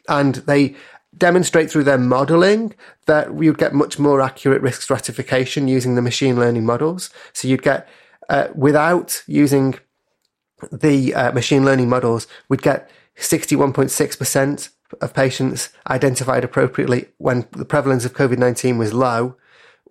And 0.07 0.35
they 0.35 0.75
demonstrate 1.17 1.71
through 1.71 1.85
their 1.85 1.97
modeling 1.97 2.73
that 3.05 3.41
you'd 3.41 3.57
get 3.57 3.73
much 3.73 3.97
more 3.97 4.21
accurate 4.21 4.61
risk 4.61 4.81
stratification 4.81 5.67
using 5.67 5.95
the 5.95 6.01
machine 6.01 6.35
learning 6.35 6.65
models. 6.65 7.09
So 7.33 7.47
you'd 7.47 7.63
get, 7.63 7.87
uh, 8.29 8.49
without 8.53 9.23
using 9.27 9.75
the 10.71 11.13
uh, 11.13 11.31
machine 11.31 11.65
learning 11.65 11.89
models, 11.89 12.27
we'd 12.49 12.61
get 12.61 12.89
61.6% 13.17 14.69
of 15.01 15.13
patients 15.13 15.69
identified 15.89 16.43
appropriately 16.43 17.07
when 17.17 17.47
the 17.51 17.65
prevalence 17.65 18.05
of 18.05 18.13
COVID 18.13 18.37
19 18.37 18.77
was 18.77 18.93
low. 18.93 19.35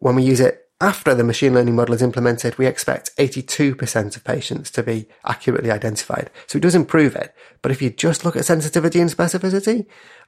When 0.05 0.17
we 0.17 0.23
use 0.23 0.41
it 0.41 0.69
after 0.83 1.15
the 1.15 1.25
machine 1.25 1.55
learning 1.55 1.77
model 1.77 1.95
is 1.95 2.03
implemented, 2.03 2.59
we 2.59 2.67
expect 2.67 3.17
82% 3.17 4.17
of 4.17 4.23
patients 4.23 4.71
to 4.73 4.83
be 4.83 5.07
accurately 5.25 5.71
identified. 5.71 6.31
So 6.47 6.59
it 6.59 6.61
does 6.61 6.75
improve 6.75 7.17
it. 7.17 7.35
But 7.63 7.73
if 7.73 7.81
you 7.81 7.89
just 7.89 8.23
look 8.23 8.37
at 8.37 8.45
sensitivity 8.45 9.01
and 9.01 9.09
specificity, 9.09 9.87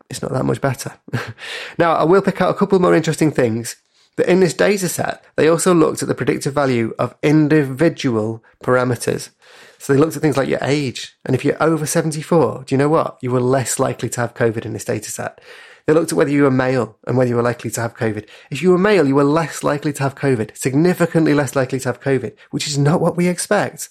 it's 0.09 0.23
not 0.23 0.33
that 0.33 0.47
much 0.47 0.63
better. 0.63 0.95
now, 1.79 1.93
I 1.93 2.05
will 2.05 2.23
pick 2.23 2.41
out 2.41 2.49
a 2.49 2.55
couple 2.55 2.79
more 2.79 2.95
interesting 2.95 3.31
things. 3.31 3.77
That 4.17 4.31
in 4.31 4.41
this 4.41 4.55
data 4.55 4.89
set, 4.89 5.23
they 5.37 5.47
also 5.47 5.75
looked 5.75 6.01
at 6.01 6.09
the 6.09 6.15
predictive 6.15 6.55
value 6.55 6.95
of 6.99 7.15
individual 7.23 8.43
parameters. 8.65 9.29
So 9.77 9.93
they 9.93 9.99
looked 9.99 10.17
at 10.17 10.23
things 10.23 10.39
like 10.39 10.49
your 10.49 10.63
age. 10.63 11.19
And 11.27 11.35
if 11.35 11.45
you're 11.45 11.63
over 11.63 11.85
74, 11.85 12.65
do 12.65 12.75
you 12.75 12.79
know 12.79 12.89
what? 12.89 13.19
You 13.21 13.31
were 13.31 13.43
less 13.43 13.79
likely 13.79 14.09
to 14.09 14.23
have 14.23 14.33
COVID 14.33 14.65
in 14.65 14.73
this 14.73 14.87
data 14.87 15.11
set. 15.11 15.39
They 15.87 15.93
looked 15.93 16.13
at 16.13 16.19
whether 16.19 16.31
you 16.31 16.43
were 16.43 16.51
male 16.51 16.99
and 17.07 17.17
whether 17.17 17.29
you 17.29 17.37
were 17.37 17.43
likely 17.43 17.71
to 17.71 17.81
have 17.81 17.97
COVID. 17.97 18.29
If 18.51 18.61
you 18.61 18.71
were 18.71 18.79
male, 18.79 19.07
you 19.07 19.15
were 19.15 19.25
less 19.25 19.63
likely 19.63 19.93
to 19.95 20.03
have 20.03 20.17
COVID, 20.17 20.57
significantly 20.57 21.33
less 21.33 21.55
likely 21.55 21.79
to 21.81 21.89
have 21.89 22.01
COVID, 22.01 22.37
which 22.51 22.67
is 22.67 22.77
not 22.77 23.01
what 23.01 23.17
we 23.17 23.29
expect. 23.29 23.89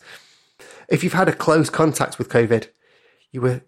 If 0.90 1.04
you've 1.04 1.14
had 1.14 1.30
a 1.30 1.34
close 1.34 1.70
contact 1.70 2.18
with 2.18 2.30
COVID, 2.30 2.68
you 3.32 3.42
were 3.42 3.62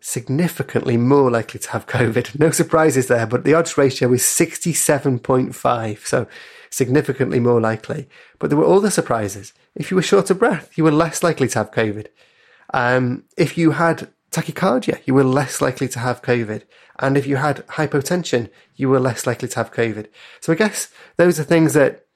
significantly 0.00 0.96
more 0.96 1.30
likely 1.30 1.60
to 1.60 1.70
have 1.70 1.86
COVID. 1.98 2.38
No 2.38 2.50
surprises 2.50 3.08
there, 3.08 3.26
but 3.26 3.44
the 3.44 3.54
odds 3.54 3.76
ratio 3.76 4.12
is 4.12 4.22
67.5. 4.22 6.06
So 6.06 6.26
significantly 6.70 7.40
more 7.40 7.60
likely. 7.60 8.08
But 8.38 8.50
there 8.50 8.58
were 8.58 8.66
other 8.72 8.90
surprises. 8.90 9.52
If 9.74 9.90
you 9.90 9.96
were 9.96 10.02
short 10.02 10.30
of 10.30 10.38
breath, 10.38 10.76
you 10.76 10.84
were 10.84 10.92
less 10.92 11.22
likely 11.22 11.48
to 11.48 11.58
have 11.58 11.70
COVID. 11.70 12.06
Um, 12.72 13.24
if 13.36 13.56
you 13.56 13.72
had 13.72 14.08
tachycardia, 14.36 15.00
you 15.06 15.14
were 15.14 15.24
less 15.24 15.60
likely 15.60 15.88
to 15.88 15.98
have 15.98 16.22
COVID. 16.22 16.62
And 16.98 17.16
if 17.16 17.26
you 17.26 17.36
had 17.36 17.66
hypotension, 17.68 18.50
you 18.74 18.88
were 18.88 19.00
less 19.00 19.26
likely 19.26 19.48
to 19.48 19.56
have 19.56 19.72
COVID. 19.72 20.08
So 20.40 20.52
I 20.52 20.56
guess 20.56 20.90
those 21.16 21.40
are 21.40 21.44
things 21.44 21.72
that 21.74 22.06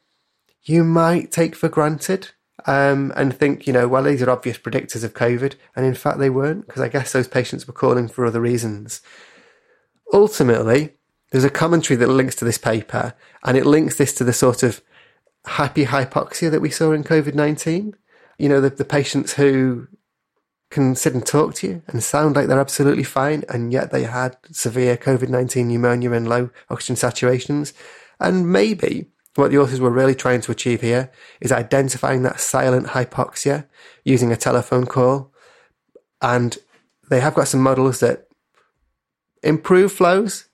you 0.63 0.85
might 0.85 1.33
take 1.33 1.55
for 1.55 1.69
granted 1.69 2.31
um, 2.67 3.13
and 3.17 3.35
think, 3.35 3.67
you 3.67 3.73
know, 3.73 3.89
well, 3.89 4.03
these 4.03 4.23
are 4.23 4.31
obvious 4.31 4.59
predictors 4.59 5.05
of 5.05 5.15
COVID. 5.15 5.55
And 5.75 5.87
in 5.87 5.95
fact, 5.95 6.19
they 6.19 6.31
weren't, 6.31 6.67
because 6.67 6.83
I 6.83 6.89
guess 6.89 7.13
those 7.13 7.29
patients 7.29 7.67
were 7.67 7.73
calling 7.73 8.09
for 8.09 8.27
other 8.27 8.41
reasons. 8.41 9.01
Ultimately, 10.13 10.95
there's 11.31 11.45
a 11.45 11.51
commentary 11.51 11.97
that 11.97 12.09
links 12.09 12.35
to 12.37 12.45
this 12.45 12.59
paper, 12.59 13.15
and 13.45 13.57
it 13.57 13.65
links 13.65 13.97
this 13.97 14.13
to 14.15 14.25
the 14.25 14.33
sort 14.33 14.63
of 14.63 14.83
happy 15.47 15.87
hypoxia 15.87 16.51
that 16.51 16.61
we 16.61 16.71
saw 16.71 16.93
in 16.93 17.05
COVID 17.05 17.35
19. 17.35 17.95
You 18.39 18.49
know, 18.49 18.61
the, 18.61 18.71
the 18.71 18.85
patients 18.85 19.35
who 19.35 19.87
can 20.71 20.95
sit 20.95 21.15
and 21.15 21.27
talk 21.27 21.55
to 21.55 21.67
you 21.67 21.83
and 21.89 22.03
sound 22.03 22.37
like 22.37 22.47
they're 22.47 22.61
absolutely 22.61 23.05
fine, 23.05 23.45
and 23.49 23.73
yet 23.73 23.91
they 23.91 24.05
had 24.05 24.37
severe 24.51 24.97
COVID 24.97 25.29
19 25.29 25.69
pneumonia 25.69 26.13
and 26.13 26.29
low 26.29 26.51
oxygen 26.71 26.97
saturations. 26.97 27.73
And 28.21 28.53
maybe 28.53 29.07
what 29.35 29.51
the 29.51 29.59
authors 29.59 29.81
were 29.81 29.91
really 29.91 30.15
trying 30.15 30.41
to 30.43 30.53
achieve 30.53 30.81
here 30.81 31.11
is 31.41 31.53
identifying 31.53 32.23
that 32.23 32.41
silent 32.41 32.89
hypoxia 32.89 33.67
using 34.05 34.33
a 34.33 34.37
telephone 34.37 34.87
call. 34.87 35.33
And 36.23 36.57
they 37.09 37.21
have 37.21 37.35
got 37.35 37.49
some 37.49 37.61
models 37.61 38.01
that 38.01 38.29
improve 39.43 39.93
flows, 39.93 40.47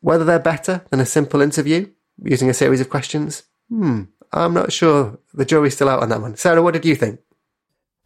whether 0.00 0.24
they're 0.24 0.38
better 0.38 0.84
than 0.90 1.00
a 1.00 1.06
simple 1.06 1.40
interview 1.40 1.90
using 2.22 2.48
a 2.48 2.54
series 2.54 2.80
of 2.80 2.90
questions. 2.90 3.44
Hmm, 3.68 4.04
I'm 4.32 4.54
not 4.54 4.72
sure. 4.72 5.18
The 5.34 5.44
jury's 5.44 5.74
still 5.74 5.88
out 5.88 6.02
on 6.02 6.08
that 6.10 6.20
one. 6.20 6.36
Sarah, 6.36 6.62
what 6.62 6.74
did 6.74 6.84
you 6.84 6.94
think? 6.94 7.20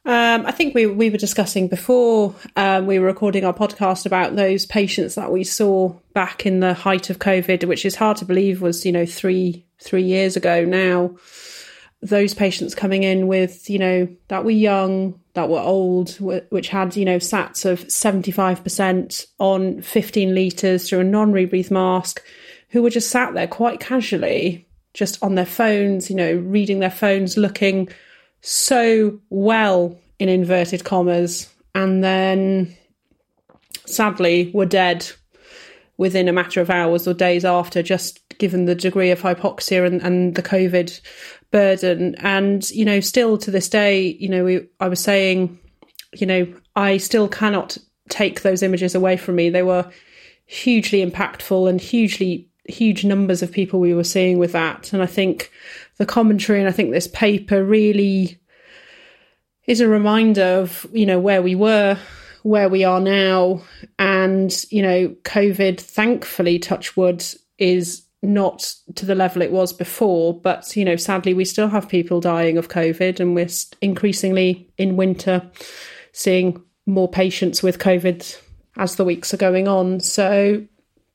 Um, 0.06 0.46
I 0.46 0.52
think 0.52 0.72
we 0.72 0.86
we 0.86 1.10
were 1.10 1.18
discussing 1.18 1.66
before 1.66 2.32
um, 2.54 2.86
we 2.86 3.00
were 3.00 3.06
recording 3.06 3.44
our 3.44 3.52
podcast 3.52 4.06
about 4.06 4.36
those 4.36 4.64
patients 4.64 5.16
that 5.16 5.32
we 5.32 5.42
saw 5.42 5.96
back 6.14 6.46
in 6.46 6.60
the 6.60 6.74
height 6.74 7.10
of 7.10 7.18
COVID, 7.18 7.64
which 7.64 7.84
is 7.84 7.96
hard 7.96 8.16
to 8.18 8.24
believe 8.24 8.62
was 8.62 8.86
you 8.86 8.92
know 8.92 9.04
three 9.04 9.66
three 9.80 10.04
years 10.04 10.36
ago 10.36 10.64
now. 10.64 11.16
Those 12.02 12.34
patients 12.34 12.72
coming 12.72 13.02
in 13.02 13.26
with 13.26 13.68
you 13.68 13.80
know 13.80 14.08
that 14.28 14.44
were 14.44 14.52
young, 14.52 15.18
that 15.34 15.48
were 15.48 15.58
old, 15.58 16.10
which 16.50 16.68
had 16.68 16.94
you 16.94 17.04
know 17.04 17.16
SATs 17.16 17.64
of 17.64 17.90
seventy 17.90 18.30
five 18.30 18.62
percent 18.62 19.26
on 19.40 19.82
fifteen 19.82 20.36
liters 20.36 20.88
through 20.88 21.00
a 21.00 21.04
non 21.04 21.32
rebreathe 21.32 21.72
mask, 21.72 22.22
who 22.68 22.80
were 22.80 22.90
just 22.90 23.10
sat 23.10 23.34
there 23.34 23.48
quite 23.48 23.80
casually 23.80 24.68
just 24.94 25.20
on 25.22 25.34
their 25.34 25.44
phones, 25.44 26.08
you 26.08 26.16
know, 26.16 26.36
reading 26.36 26.78
their 26.78 26.90
phones, 26.92 27.36
looking 27.36 27.88
so 28.40 29.20
well 29.30 29.98
in 30.18 30.28
inverted 30.28 30.84
commas, 30.84 31.52
and 31.74 32.02
then 32.02 32.74
sadly 33.84 34.50
were 34.54 34.66
dead 34.66 35.06
within 35.98 36.28
a 36.28 36.32
matter 36.32 36.60
of 36.60 36.70
hours 36.70 37.06
or 37.06 37.14
days 37.14 37.44
after, 37.44 37.82
just 37.82 38.20
given 38.38 38.66
the 38.66 38.74
degree 38.74 39.10
of 39.10 39.20
hypoxia 39.20 39.86
and, 39.86 40.02
and 40.02 40.34
the 40.34 40.42
COVID 40.42 41.00
burden. 41.50 42.14
And, 42.18 42.68
you 42.70 42.84
know, 42.84 43.00
still 43.00 43.38
to 43.38 43.50
this 43.50 43.68
day, 43.68 44.16
you 44.18 44.28
know, 44.28 44.44
we, 44.44 44.68
I 44.80 44.88
was 44.88 45.00
saying, 45.00 45.58
you 46.14 46.26
know, 46.26 46.52
I 46.74 46.98
still 46.98 47.28
cannot 47.28 47.78
take 48.08 48.42
those 48.42 48.62
images 48.62 48.94
away 48.94 49.16
from 49.16 49.36
me. 49.36 49.48
They 49.50 49.62
were 49.62 49.90
hugely 50.44 51.04
impactful 51.04 51.68
and 51.68 51.80
hugely 51.80 52.48
huge 52.68 53.04
numbers 53.04 53.42
of 53.42 53.52
people 53.52 53.80
we 53.80 53.94
were 53.94 54.04
seeing 54.04 54.38
with 54.38 54.52
that. 54.52 54.92
And 54.92 55.02
I 55.02 55.06
think 55.06 55.50
the 55.98 56.06
commentary 56.06 56.58
and 56.58 56.68
I 56.68 56.72
think 56.72 56.90
this 56.90 57.08
paper 57.08 57.64
really 57.64 58.38
is 59.66 59.80
a 59.80 59.88
reminder 59.88 60.44
of, 60.44 60.86
you 60.92 61.06
know, 61.06 61.18
where 61.18 61.42
we 61.42 61.54
were, 61.54 61.98
where 62.42 62.68
we 62.68 62.84
are 62.84 63.00
now. 63.00 63.62
And, 63.98 64.64
you 64.70 64.82
know, 64.82 65.08
COVID, 65.24 65.80
thankfully, 65.80 66.58
touch 66.58 66.96
wood, 66.96 67.24
is 67.58 68.02
not 68.22 68.74
to 68.94 69.06
the 69.06 69.14
level 69.14 69.42
it 69.42 69.52
was 69.52 69.72
before. 69.72 70.38
But, 70.38 70.76
you 70.76 70.84
know, 70.84 70.96
sadly, 70.96 71.34
we 71.34 71.44
still 71.44 71.68
have 71.68 71.88
people 71.88 72.20
dying 72.20 72.58
of 72.58 72.68
COVID 72.68 73.18
and 73.18 73.34
we're 73.34 73.48
increasingly 73.80 74.70
in 74.78 74.96
winter 74.96 75.50
seeing 76.12 76.62
more 76.86 77.10
patients 77.10 77.62
with 77.62 77.78
COVID 77.78 78.40
as 78.76 78.96
the 78.96 79.04
weeks 79.04 79.34
are 79.34 79.38
going 79.38 79.66
on. 79.66 80.00
So 80.00 80.64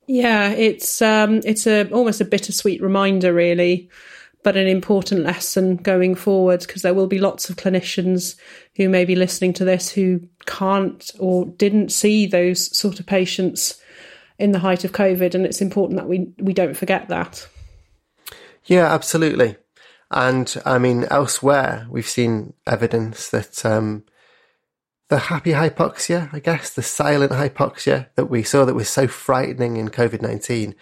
yeah, 0.07 0.49
it's 0.49 1.01
um, 1.01 1.41
it's 1.45 1.65
a 1.65 1.89
almost 1.89 2.21
a 2.21 2.25
bittersweet 2.25 2.81
reminder, 2.81 3.33
really, 3.33 3.89
but 4.43 4.57
an 4.57 4.67
important 4.67 5.23
lesson 5.23 5.77
going 5.77 6.15
forward 6.15 6.61
because 6.61 6.81
there 6.81 6.93
will 6.93 7.07
be 7.07 7.19
lots 7.19 7.49
of 7.49 7.57
clinicians 7.57 8.35
who 8.75 8.89
may 8.89 9.05
be 9.05 9.15
listening 9.15 9.53
to 9.53 9.65
this 9.65 9.91
who 9.91 10.21
can't 10.45 11.11
or 11.19 11.45
didn't 11.45 11.91
see 11.91 12.25
those 12.25 12.75
sort 12.75 12.99
of 12.99 13.05
patients 13.05 13.79
in 14.39 14.51
the 14.51 14.59
height 14.59 14.83
of 14.83 14.91
COVID, 14.91 15.35
and 15.35 15.45
it's 15.45 15.61
important 15.61 15.99
that 15.99 16.07
we 16.07 16.33
we 16.39 16.53
don't 16.53 16.75
forget 16.75 17.07
that. 17.09 17.47
Yeah, 18.65 18.91
absolutely. 18.91 19.55
And 20.09 20.53
I 20.65 20.79
mean, 20.79 21.05
elsewhere 21.09 21.87
we've 21.89 22.09
seen 22.09 22.53
evidence 22.65 23.29
that 23.29 23.63
um, 23.65 24.03
the 25.09 25.19
happy 25.19 25.51
hypoxia, 25.51 26.33
I 26.33 26.39
guess, 26.39 26.71
the 26.71 26.81
silent 26.81 27.31
hypoxia 27.31 28.07
that 28.15 28.25
we 28.25 28.43
saw 28.43 28.65
that 28.65 28.73
was 28.73 28.89
so 28.89 29.07
frightening 29.07 29.77
in 29.77 29.89
COVID 29.89 30.21
19 30.21 30.75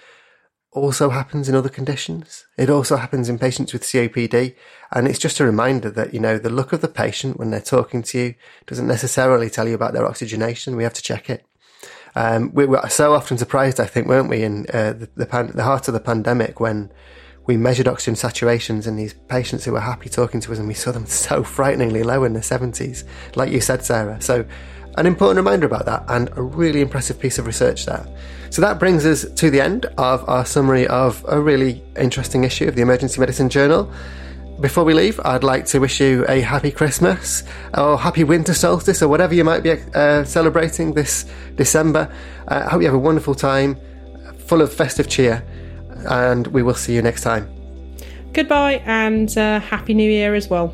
also 0.72 1.10
happens 1.10 1.50
in 1.50 1.56
other 1.56 1.70
conditions. 1.70 2.46
It 2.58 2.70
also 2.70 2.96
happens 2.98 3.28
in 3.28 3.40
patients 3.40 3.74
with 3.74 3.84
COPD. 3.84 4.56
And 4.92 5.08
it's 5.08 5.20
just 5.20 5.40
a 5.40 5.46
reminder 5.46 5.90
that, 5.90 6.14
you 6.14 6.20
know, 6.20 6.38
the 6.38 6.50
look 6.50 6.74
of 6.74 6.82
the 6.82 6.88
patient 6.88 7.38
when 7.38 7.50
they're 7.50 7.62
talking 7.62 8.04
to 8.04 8.20
you 8.20 8.36
doesn't 8.68 8.88
necessarily 8.88 9.50
tell 9.50 9.68
you 9.68 9.76
about 9.76 9.94
their 9.94 10.06
oxygenation. 10.06 10.76
We 10.76 10.84
have 10.84 10.94
to 10.94 11.02
check 11.02 11.30
it. 11.30 11.46
Um, 12.16 12.52
we 12.54 12.66
were 12.66 12.88
so 12.90 13.14
often 13.14 13.38
surprised, 13.38 13.80
I 13.80 13.86
think, 13.86 14.08
weren't 14.08 14.30
we, 14.30 14.44
in 14.44 14.66
uh, 14.74 14.94
the, 14.94 15.10
the, 15.16 15.26
pan- 15.26 15.52
the 15.54 15.64
heart 15.64 15.88
of 15.88 15.94
the 15.94 16.00
pandemic 16.00 16.60
when 16.60 16.92
we 17.46 17.58
measured 17.58 17.88
oxygen 17.88 18.14
saturations 18.14 18.88
in 18.88 18.96
these 18.96 19.14
patients 19.28 19.66
who 19.66 19.72
were 19.72 19.80
happy 19.80 20.10
talking 20.10 20.40
to 20.42 20.52
us, 20.52 20.60
and 20.60 20.68
we 20.68 20.74
saw 20.74 20.92
them 20.92 21.06
so 21.08 21.44
frighteningly 21.44 22.04
low 22.04 22.24
in 22.24 22.34
the 22.34 22.40
70s, 22.40 23.04
like 23.36 23.52
you 23.52 23.62
said, 23.62 23.84
Sarah. 23.84 24.22
So, 24.22 24.46
an 25.00 25.06
important 25.06 25.38
reminder 25.38 25.66
about 25.66 25.86
that, 25.86 26.04
and 26.10 26.30
a 26.36 26.42
really 26.42 26.82
impressive 26.82 27.20
piece 27.20 27.40
of 27.40 27.48
research 27.48 27.86
there. 27.86 28.06
So, 28.50 28.62
that 28.62 28.80
brings 28.80 29.06
us 29.06 29.26
to 29.32 29.50
the 29.50 29.62
end 29.62 29.86
of 29.98 30.28
our 30.28 30.46
summary 30.46 30.88
of 30.88 31.24
a 31.28 31.40
really 31.40 31.84
interesting 31.96 32.44
issue 32.44 32.68
of 32.68 32.76
the 32.76 32.82
Emergency 32.82 33.20
Medicine 33.20 33.50
Journal. 33.50 33.92
Before 34.60 34.84
we 34.84 34.94
leave, 34.94 35.22
I'd 35.24 35.44
like 35.44 35.66
to 35.68 35.80
wish 35.80 36.02
you 36.02 36.26
a 36.28 36.42
happy 36.42 36.70
Christmas 36.70 37.44
or 37.78 37.98
happy 37.98 38.26
winter 38.26 38.54
solstice 38.54 39.02
or 39.02 39.08
whatever 39.08 39.34
you 39.34 39.46
might 39.46 39.64
be 39.64 39.72
uh, 39.96 40.26
celebrating 40.26 40.94
this 40.94 41.26
December. 41.56 42.14
I 42.50 42.56
uh, 42.56 42.70
hope 42.70 42.82
you 42.82 42.88
have 42.88 42.96
a 42.96 43.00
wonderful 43.00 43.36
time, 43.36 43.78
full 44.48 44.62
of 44.62 44.74
festive 44.74 45.08
cheer 45.08 45.46
and 46.10 46.48
we 46.48 46.64
will 46.64 46.74
see 46.74 46.94
you 46.94 47.02
next 47.02 47.22
time. 47.22 47.50
Goodbye 48.34 48.82
and 48.86 49.36
uh, 49.38 49.60
Happy 49.60 49.94
New 49.94 50.10
Year 50.10 50.36
as 50.36 50.50
well. 50.50 50.74